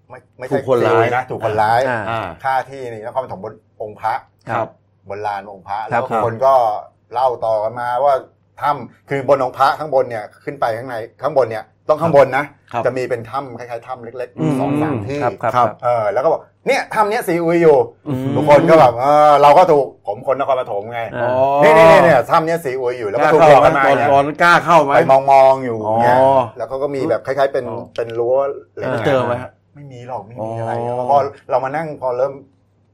[0.09, 4.13] ไม่ไม่ถูใช่กคนร้ายซีอุนะถูกคนร้ายอ่าอ่าฆ่าที่นี่นครปฐมบนองค์พระ
[4.49, 4.67] ครับ
[5.09, 6.53] บนลานองค์พระครัแล้บวครับคนก็
[7.13, 8.13] เล่าต่อกันมาว่า
[8.61, 21.31] ถ้ำคือบนองค์พระข้างบนเนี่ยขึ้นไปข้างในข้างบนเนี่ยต้องข้างบนนะครับจะมีเป็นถ้ำคล้ายๆถ้ำเล็กอืมๆสองสามที่ครับครับครับเออแล้วก็บอกเนี่ยถ้ำเนี้ยซีอุยอยู่อืมทุกคนก็แบบเออเราก็ถูกผมคนนครปฐมไงอ๋อ
[21.63, 26.17] นี่นี่นี่เนี่ยถ้ำเนี้ยซีอุยอยู่แล้วกก็ล้าถูกเข้าหลอกไหมกันมาตอนเนี่ยตอนกล้าเข้าไหมไปมองมองๆอยู่อ๋อเนี่ย
[26.57, 28.35] แล้วเขาก็มีแบบคล้าย ๆ เป็นอ๋อเป็นรั้ว
[28.75, 30.71] เหล็กแล้วเจอไหมฮะไม่มีหรอกไม่มีอ๋อออะไร
[31.09, 31.17] พอ
[31.49, 32.33] เรามานั่งพอเริ่ม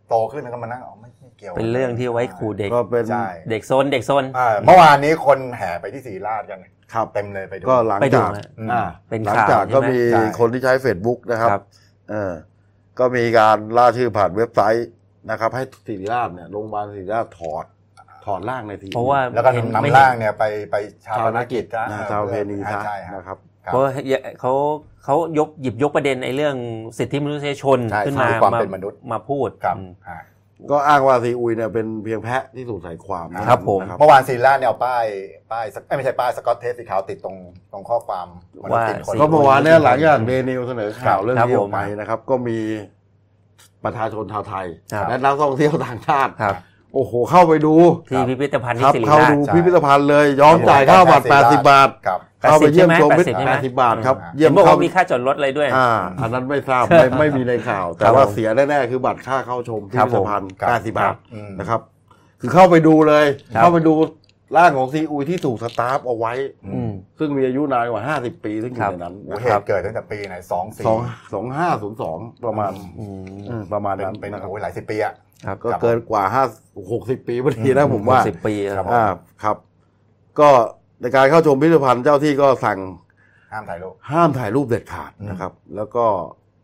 [0.10, 1.06] โตขึ้นก็มานั่งอ๋อไม่ไม่
[1.38, 6.60] เกี่ยวเป็นเรื่องที่ไว้ขู่เด็กก็เป็นใช่เด็กโซนเด็กโซนอ่าเมื่อวานนี้คนแห่ไปที่ศรีราชกัน
[6.93, 11.63] ครับเต็มเลยไปดูก็หลังไปดูจากฮะอืมอ่าเป็นหลังข่าวจากก็ใช่ไหมมีใช่คนที่ใช้ Facebook นะครับครับ
[12.12, 12.34] เออ
[13.00, 14.88] ก็มีการล่าชื่อผ่านเว็บไซต์
[15.30, 17.65] นะครับ ให้ศิริราชเนี่ยโรงพยาบาลศิริราชถอด
[18.26, 23.84] ถอดร่างในทีเพราะว่าแล้วก็เห็นไม่นำร่างเนี่ยไปไปชาชาปวนนกิกิจจนะนะชาวเพนีซะใช่ฮนะครับครับเพราะ
[24.41, 24.54] เขา
[25.04, 26.56] เขายกหยิบยกประเด็นในเรื่อง
[26.97, 30.17] สิทธิมนุษยชนใช่ขึ้นมาใช่ความเป็นมนุษย์มาพูดครับอืมอ่า
[30.71, 35.05] ก็อ้างว่าซีอุยเนี่ยเป็นเพียงแพะที่ถูกใส่ความนะครับผมนะเมื่อวานศรีราชเนี่ยเอาป้าย
[35.51, 37.37] ป้ายสกเอ้ยไม่ใช่ป้ายสกอตเทปสีขาวติดตรง
[37.71, 38.27] ตรงข้อความ
[38.63, 42.57] มนุษย์กินคนก็เมื่อวานเนี่ยหลังจากเดนิวเสนอข่าวเรื่องครับนี้อผอมกไปนะครับ ก็มี
[43.83, 46.55] ประชาชนชาวไทยครับและนักท่องเที่ยวต่างชาติครับ
[46.97, 47.73] โอ้โหเข้าไปดู
[48.10, 55.89] ที่พิพิธภัณฑ์คที่รับสิริเข้าราชดูใช่พิพิธภัณฑ์เลยยอมจ่ายค่าบัตร80 บาทครับเข้าไปเยี่ยมชม80พิพิธใช่ไหม80 บาทครับอ่าเยี่ยเห็มนบอกเข้าว่ามีค่าจอดรถอะไรด้วยอ่า
[56.21, 61.81] อันนั้นไม่ทราบไม่ไม่มีในข่าว แต่ว่าผมเสียแน่ๆคือบัตรค่าเข้าชมพิครับพิธภัณฑ์ผมครับ80 บาทอืมนะครับ
[62.41, 63.93] คือเข้าไปดูเลยครับเข้าไปดู
[64.57, 66.33] ร่างของซีอุยที่ถูกสตาร์ฟเอาไว้
[66.73, 70.99] อืมซึ่งมีอายุนานกว่า 50 ปีซึ่งอครัยู่บในนั้นโอ้นะเหครับตุเกิดตั้งแต่ปีไหนสองสี่สอง
[71.33, 75.13] สองห้าศูนย์สองประมาณอืมอืมประมาณเป็นนั้นเป็นนะครับโอ้ยหลายสิบปีอะ
[75.45, 76.43] ครับก็เกินกว่าห้า
[76.91, 79.06] หกสิบปีพอดีนะผมว่าสิบปีครับอ่า
[79.43, 79.58] ครับ
[80.39, 80.50] ก็
[81.02, 82.80] ในการเข้าชมพิพิธภัณฑ์เจ้าที่ก็สั่ง
[83.52, 86.06] ห้ามถ่ายรูปห้ามถ่ายรูปเด็ดขาดอืมนะครับ แล้วก็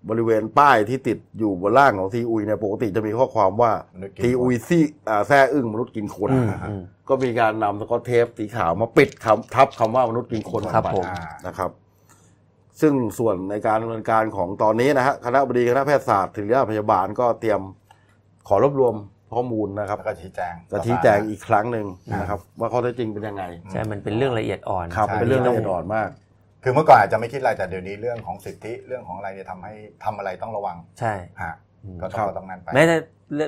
[0.10, 11.72] บริเวณป้ายที่ติดอยู่บนล่างของซีอุยเนี่ยปกติจะมีข้อความว่ามนุษย์กินซีอุยซี่อ่าแซ่อึ้งมนุษย์กินคนอืมนะฮะอืมก็มีการนำสกอตเทปสีขาวมาปิดคำทับคำว่ามนุษย์กินคนครับไปผมอ่านะครับ
[12.82, 17.62] ซึ่งส่วนในการดำเนินการของตอนนี้นะฮะคณะบดีคณะแพทยศาสตร์ศิริราชพยาบาลก็เตรียม
[18.48, 18.96] ขอรวบรวม
[19.34, 21.86] ข้อมูลนะครับแล้วก็ชี้แจงจะชี้แจงอีกครั้งหนึ่ง
[22.22, 26.10] นะครับ ว่าข้อเท็จจริงเป็นยังไงใช่มันเป็นเรื่องละเอียดอ่อนครับใช่เป็นเรื่องละเอียดอ่อนมาก
[26.64, 32.96] คือเมื่อก่อนอาจจะไม่คิดอะไรแต่เดี๋ยวนี้เรื่องของสิทธิเรื่องของอะไรเนี่ยทำให้ทำอะไรต้องระวังใช่ฮะอืม ก็ต้องก็ต้องนั่นไปแม้แต่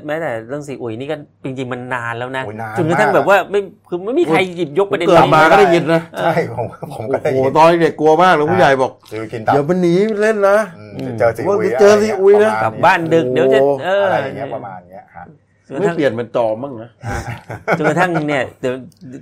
[0.08, 15.24] แม้แต่เรื่องซีอุยนี่ก็จริงๆมันนานแล้วนะโอ้ยนานจนกระทั่งมากแบบว่าไม่คือไม่มีใครหยิบยกประเด็นเกิดนี้มาก็ได้ยินนะใช่ผมผมก็โอ้ได้โหยินตอนเด็กกลัวมากเลยผู้ใหญ่บอกซื้อกินตับอย่าไปหนีเล่นนะอืมเจอซีอุยว่าเจอซีอุยนะปรมณกลับบ้านดึกเดี๋ยวจะโอ้เอออะไรอย่างเงี้ยประมาณเนี้ยฮะ
[15.68, 16.90] จนกไม่ระทั่งเปลี่ยนเป็นจอมั้งนะ
[17.78, 18.74] จนกระทั่งเนี่ยเดี๋ยว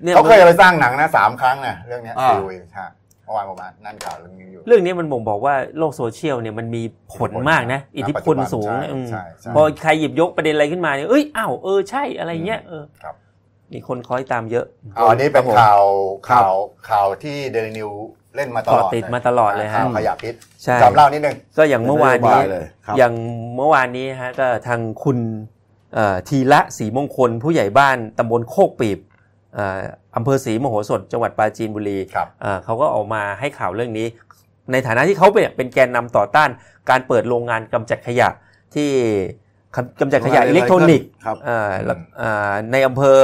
[0.04, 2.88] เนี่ยเขาเคยเอาไปสร้างหนังนะสามครั้งนะเรื่องเนี้ยอ่าซีอุยฮะ
[3.24, 6.84] เมื่อวานผมอ่านนั่นข่าวเรื่องนี้อยู่ เรื่องนี้มันบ่งบอกว่าโลกโซเชียลเนี่ยมันมี
[7.14, 13.16] ผลมากนะ อิทธิพลสูงใช่นะอืมใช่ใช่พอใครหยิบยกประเด็นอะไรขึ้นมาเนี่ยเอ้ยอ้าวเออใช่อะไรเงี้ยเออครับ
[13.74, 15.84] มีคนคอยตามเยอะเอาอันนี้เป็นครับผมข่าว
[16.28, 16.56] ครับข่าว
[16.90, 17.90] ข่าวที่เดลินิว
[18.36, 20.34] เล่นมาตลอดเกาะติดมาตลอดเลยฮะข่าวขยะพิษ
[20.64, 23.14] ใช่จำเล่านิดนึงก็อย่างเมื่อวานนี้เป็นนโยบายเลยครับอย่าง
[23.56, 25.18] เมื่อวานนี้ฮะก็ทางคุณ
[25.94, 29.13] เอ่อทีละศรีมงคลผู้ใหญ่บ้านตำบลโคกปีบเอ่อ
[30.16, 34.08] อำเภอศรีมโหสถจังหวัดปราจีนบุรีครับเอ่อเขาก็ออกมาให้ข่าวเรื่องนี้
[34.72, 36.50] ในฐานะที่เขาเป็นเป็นแกนนำต่อต้าน
[36.90, 38.30] การเปิดโรงงานกำจัดขยะ
[38.76, 38.90] ที่
[40.00, 43.20] กำจัดขยะอิเล็กทรอนิกส์ครับเอ่อแล้วเอ่อในอำเภอ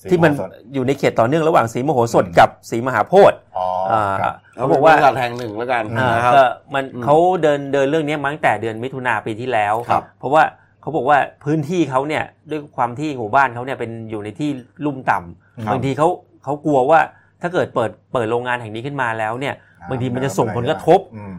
[0.00, 6.44] ศรีที่มันมโหสถอยู่ในเขตต่อเนื่องระหว่างศรีมโหสถอืมกับศรีมหาโพธิ์อ๋ออ่าครับเขาบอกว่าบริษัทแห่งหนึ่งแล้วกันอ่านะครับก็
[6.74, 10.42] มันอืมเขาเดินเดินเรื่องนี้มาตั้งแต่เดือนมิถุนาปีที่แล้วครับเพราะว่า
[10.80, 14.50] เขาบอกว่าพื้นที่เขาเนี่ยด้วยความที่หมู่บ้านเขาเนี่ยเป็นอยู่ในที่
[14.84, 16.08] ลุ่มต่ำครั บบางทีเขา
[16.44, 17.00] เขากลัวว่า
[17.42, 19.54] ถ้าเกิดเปิดเปิดโรงงานแห่งนี้ขึ้นมาแล้วเนี่ย
[19.90, 21.36] บางทีมันจะส่งผลกระทบอืม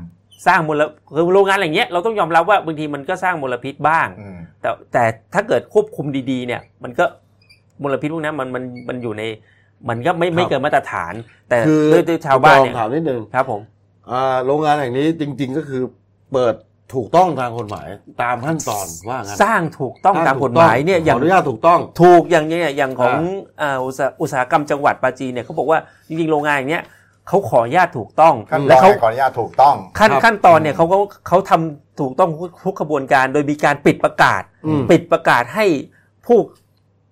[0.47, 0.82] สร้างมล
[1.16, 5.03] คือโรงงานอย่างเงี้ยเราต้องยอมรับว่าบางทีมันก็สร้างมลพิษบ้างอืมแต่แต่
[5.34, 7.05] ถ้าเกิดควบคุมดีๆ เนี่ย มันก็
[7.84, 9.24] มลพิษพวกนั้นมันมันมันอยู่ใน
[9.89, 11.13] มันก็ไม่ไม่ครับเกินมาตรฐาน
[11.49, 13.61] แต่คือด้วยด้วยชาวบ้านเนี่ยผมถามนิดนึงครับผม
[14.11, 15.82] อ่าโรงงานแห่งนี้จริง ๆ ก็คือ
[16.34, 16.55] เปิด
[16.93, 17.88] ถูกต้องทางกฎหมาย
[18.21, 23.19] ตามขั้นตอนว่างั้นสร้างถูกต้องตามกฎหมายเนี่ยอย่างขออนุญาตถูกต้อง ถูกอย่างเนี้ยอย่างของ
[23.61, 26.83] อ่าอุตสาอุตสาหกรรมจังหวัดปราจีนเนี่ยเขาบอกว่าจริงๆโรงงานอย่างเนี้ย
[27.27, 32.29] เขาขออนุญาตถูกต้องขั้นตและอนเขาขออนุญาตถูกต้อง ขั้นครับขั้นตอนเนี่ยเขาก็เขาทำถูกต้อง
[32.65, 35.65] ทุกขบวนการ โดยมีการปิดประกาศอืมปิดประกาศให้
[36.25, 36.39] ผู้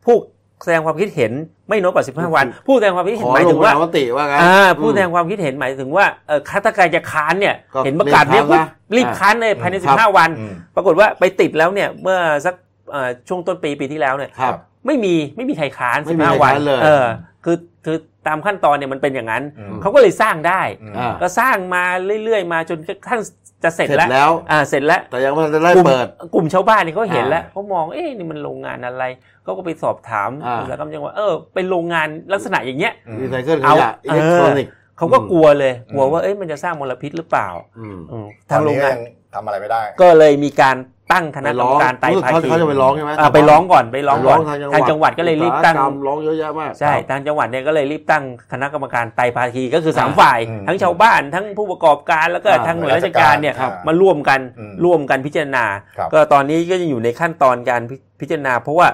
[0.05, 0.15] ผู้
[0.63, 1.31] แสดงความคิดเห็น
[1.69, 12.55] ไม่น้อยกว่า 15 วัน ผู้แสดงความคิดขเห็นอหมายลถึงงปว่าระชามติว่างั้นอ่าผู้อืมแสดงความคิดเห็นหมายถึงว่าเออถ้าถ้าใครจะค้านเนี่ยก็เห็นประกาศเนี่ยรีบปุ๊บค้านนะรีบค้านเลยภายในครับ15 วันอืมปรากฏว่าไปติดแล้วเนี่ยเมื่อสัก
[12.91, 17.05] เอ่อช่วงต้นปีปีที่แล้วเนี่ยครับไม่มีไม่มีใครค้านไม่มีใคร15วันค้านเลยเออ
[17.43, 17.97] คือคือ
[18.27, 21.83] ตามขั้นตอนเนี่ยมันเป็นอย่างนั้นอืมเขาก็เลยสร้างได้อืมอ่าก็สร้างมา
[22.23, 23.21] เรื่อยๆ มาจนกระทั่ง
[23.63, 29.03] จะเสร็จเสร็จแล้วแล้วอ่าเสร็จแล้ว แต่ยังไม่ทันจะได้กลุ่มเปิด กลุ่มชาวบ้านเนี่ยเขาเห็นอ่าแล้วเขามองเอ๊ะนี่มันโรงงานอะไร
[29.43, 37.47] เขาก็ไปสอบถามอ่าอุตสาหกรรมจังหวัดเออเป็นโรงงานลักษณะอย่างเงี้ยอืมรีไซเคิลขเอายะอิเล็กทรอนิกส์เขาก็อืมกลัวเลย กลัวอืมว่าเอ้ยมันจะสร้างมลพิษหรือเปล่า
[37.79, 39.01] อืมอืมตอทางนโรนี้งก็งานยัง
[39.35, 40.77] ทำอะไรไม่ได้ ก็เลยมีการ
[41.11, 55.65] ตั้งคณะไปกรร้รอมงการไตรรู้สึกภาเขาคีเขาจะไปร้องใช่ไหมอ่าไปร้องก่อนไปร้องก่อนทางจังหวัดทางจังหวัดก็เลยรีบตั้งอุตสาหกรรมร้องเยอะแยะมากใช่ทางจังหวัดเนี่ยก็เลยรีบตั้งคณะกรรมการไตรภาคีก็คือสามอ่าฝ่ายอืมทั้งชาวบ้านทั้งผู้ประกอบการแล้วก็อ่าทั้งหน่วยราชการเนี่ยครับมาร่วมกันอืมร่วมกันพิจารณา
[55.97, 58.87] ครับก็ตอนนี้ก็ยังอยู่ในขั้นตอนการพิพิจารณา เพราะว่า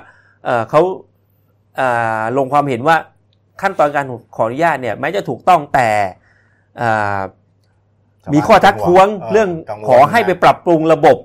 [0.45, 0.81] เอ่อเขา
[1.77, 1.87] เอ่
[2.19, 2.97] อลงความเห็นว่า
[3.61, 5.89] ขั้นตอนการขออนุญาตเนี่ยแม้จะถูกต้องแต่
[6.77, 7.19] เอ่อ
[8.33, 11.17] มีข้อทักท้วงเออเรื่องกังวลขอให้ไปปรับปรุงระบบ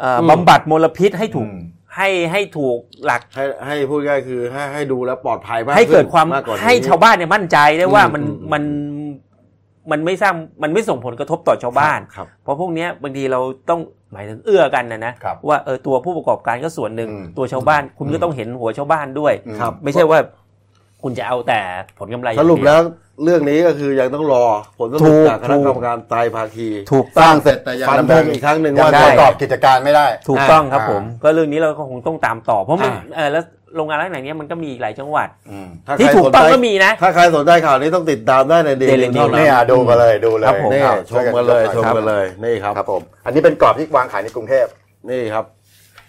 [0.00, 1.60] เอ่ออมบำบัดมลพิษให้ถูกอืม
[1.96, 8.62] ให้ให้ถูกหลักให้ให้พูดง่ายๆคือให้ให้ดูแล้วปลอดภัยมากให้เกิดความขึ้นกกนี้ให้ชาวบ้านเนี่ยมั่นใจได้ว่าอืมมันอืมมัน
[9.90, 13.80] มันไม่สร้างมันไม่ส่งผลกระทบต่อชาวบ้านครับเพราะพวกเนี้ยบางทีเราต้อง
[14.12, 20.18] หมายถึงเอื้อกันนะนะครับว่าเออตัวผู้ประกอบการก็ส่วนหนึ่งอืมตัวชาวบ้านคุณก็ต้องเห็นหัวชาวบ้านด้วยครับไม่ใช่ว่า
[21.04, 21.60] คุณจะเอาแต่
[21.98, 22.80] ผลกำไรอสย่างรุปเดียแล้ว
[23.24, 24.44] เรื่องนี้ก็คือยังต้องรอ
[24.78, 33.44] ผลสถูรุปกจากคณะกรรมการไตรภาคีถูกสต้อร้างงเสร็จแต่ยังฟันดำธเนิงอีกครั้งหนึ่งยังว่าได้ประกอบกิจการไม่ได้ ถูกต้องครับอ่าผม ก็เรื่องนี้เราก็คงต้องตามต่อเพราะมันอ่าเออแล้ว
[33.76, 44.66] โรงงานลักษณะเนี้ยมันก็มีอีกหลายจังหวัดอืมถ้าที่ใครถูกสนต้องใจก็มีนะ ถ้าใครสนใจข่าวนี้ต้องติดตามได้ในเด Daily ลิ News เท่านั้นนี่อะดูกันเลยดูเลยครับผมนี่ครับชมกันเลยชช่วมยกันเลยนี่ครับครับผม อันนี้เป็นกรอบที่วางขายในกรุงเทพ
[45.10, 45.44] นี่ครับ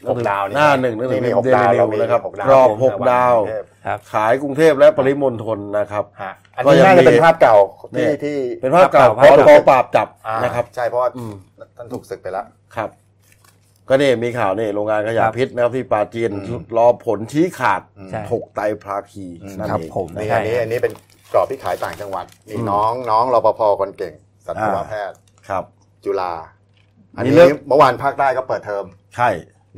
[0.09, 7.55] หกดาวนี่หน้าหนึ่งหนังสือนี่พิมหกพ์เดดาวลิเราวมีนะครับหกดาวกรอบหกดาวกรุงเทพครับขายกรุงเทพและปริมณฑลนะครับฮะอันก็นี้ยังน่าจะเป็นมีภาพเก่า
[7.95, 11.33] นี่ที่ที่เป็นภาพเก่าภาพพเก่าอปราบจับอ่านะครับใช่เพราะว่าอืม
[11.77, 12.45] ท่านถูกศึกไปแล้ว
[12.75, 12.89] ครับ
[13.89, 17.81] ก็นี่มีข่าวนี่โรงงานขยะครับพิษนะครับที่ปราจีนอืมรอผลชี้ขาด
[18.11, 20.93] ใช่ถกไตรภาคีอืมนั่นครับเองผมนี่ใช่อันนี้อันนี้เป็น
[21.33, 24.13] กรอบที่ขายต่างจังหวัดนี่อืมน้องน้องรปภคนเก่ง
[24.45, 25.17] สัตวอ่าแพทย์
[25.49, 25.63] ครับ
[26.05, 26.33] จุฬา
[27.15, 28.85] อันมีนี้เรื่องเมื่อวานภาคใต้ก็เปิดเทอม
[29.15, 29.29] ใช่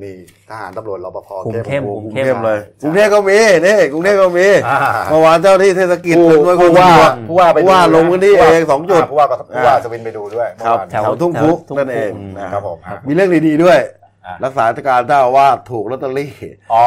[0.03, 0.11] มี
[0.49, 4.77] ทหารตำรวจรปภคุมเข้มโอ้คุกรุมงเข้มเทพเลยใช่กรุงเทพก็มีนี่กรุงเทพก็มีอ่า
[5.09, 13.79] เมื่อวานเจ้าที่เทศกิจผู้ด้วยผู้ว่าตำรจผู้ว่าไปผู้ว่าดูลงพื้นที่เองสองจุดาผู้ว่าก็ผู้ว่าอ่าสวินไปดูด้วยครับเมื่อวานแถวทุ่งคุทุ่งนั่นเองคุนะครับผมฮะมีเรื่องดีๆด้วย
[14.25, 16.33] อ่ารักษาราชการเจ้าอาวาสถูกลอตเตอรี่
[16.73, 16.83] อ๋อ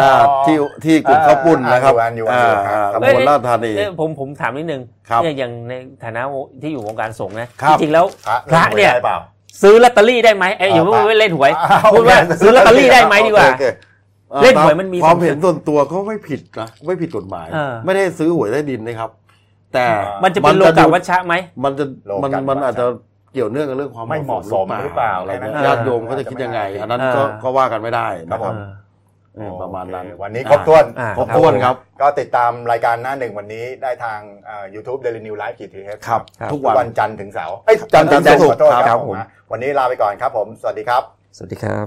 [0.00, 0.12] อ่า
[0.46, 5.72] ที่ที่กลุ่มข้าวปุ้นนะครับอ่าอยู่อันอยู่อันอยู่อ่าครับตำบลลาดธานีเอ้ยผมผมถามนิดนึงครับเนี่ยอย่างใน
[6.04, 6.22] ฐานะ
[6.62, 9.18] ที่อยู่วงการสงฆ์นะครับจริงๆแล้วพระพระเนี่ยได้เปล่า
[9.60, 13.64] ซื้อลอตเตอรี่ได้ไหมเอ้ยอย่าอ่าพูดว่าเล่นหวยอ้าวพูดว่าซื้อลอตเตอรี่ได้ไหมดีกว่าโอเค
[14.42, 19.10] เล่นหวยมันมีความเห็นส่วนตัวก็ไม่ผิดนะไม่ผิดกฎหมายเออไม่ได้ซื้อหวยใต้ดินนะครับ
[19.74, 19.86] แต่
[20.24, 21.34] มันจะเป็นโลกาวัชชะไหม
[21.64, 22.86] มันจะโลมันกัวัชชะมันอาจจะ
[23.32, 28.70] เกี่ยวเนื่องกับเรื่องความไม่เหมาะสมหรือเปล่าอะไรเงี้ยแค่นั้นญาติโยมเขาจะคิดยังไง อันนั้นเออก็ก็ว่ากันไม่ได้ครับนะผมเออ
[29.62, 39.18] ประมาณนั้นโอเควันนี้ครบถ้วนอ่าครบถ้วนครับ ก็ติดตามรายการหน้าหนึ่งวันนี้ได้ทางเอ่อ YouTube Daily New Live กีทีเฮครับครับ ทุกทุกวันวันจันทร์ถึงเสาร์เอ้ยจันทร์ถึงจันทร์ถึงศุกร์ขอโทษศุกร์คครัรับบผมผม
[39.52, 41.02] วันนี้ลาไปก่อนครับผม สวัสดีครับ
[41.36, 41.86] สวัสดีครับ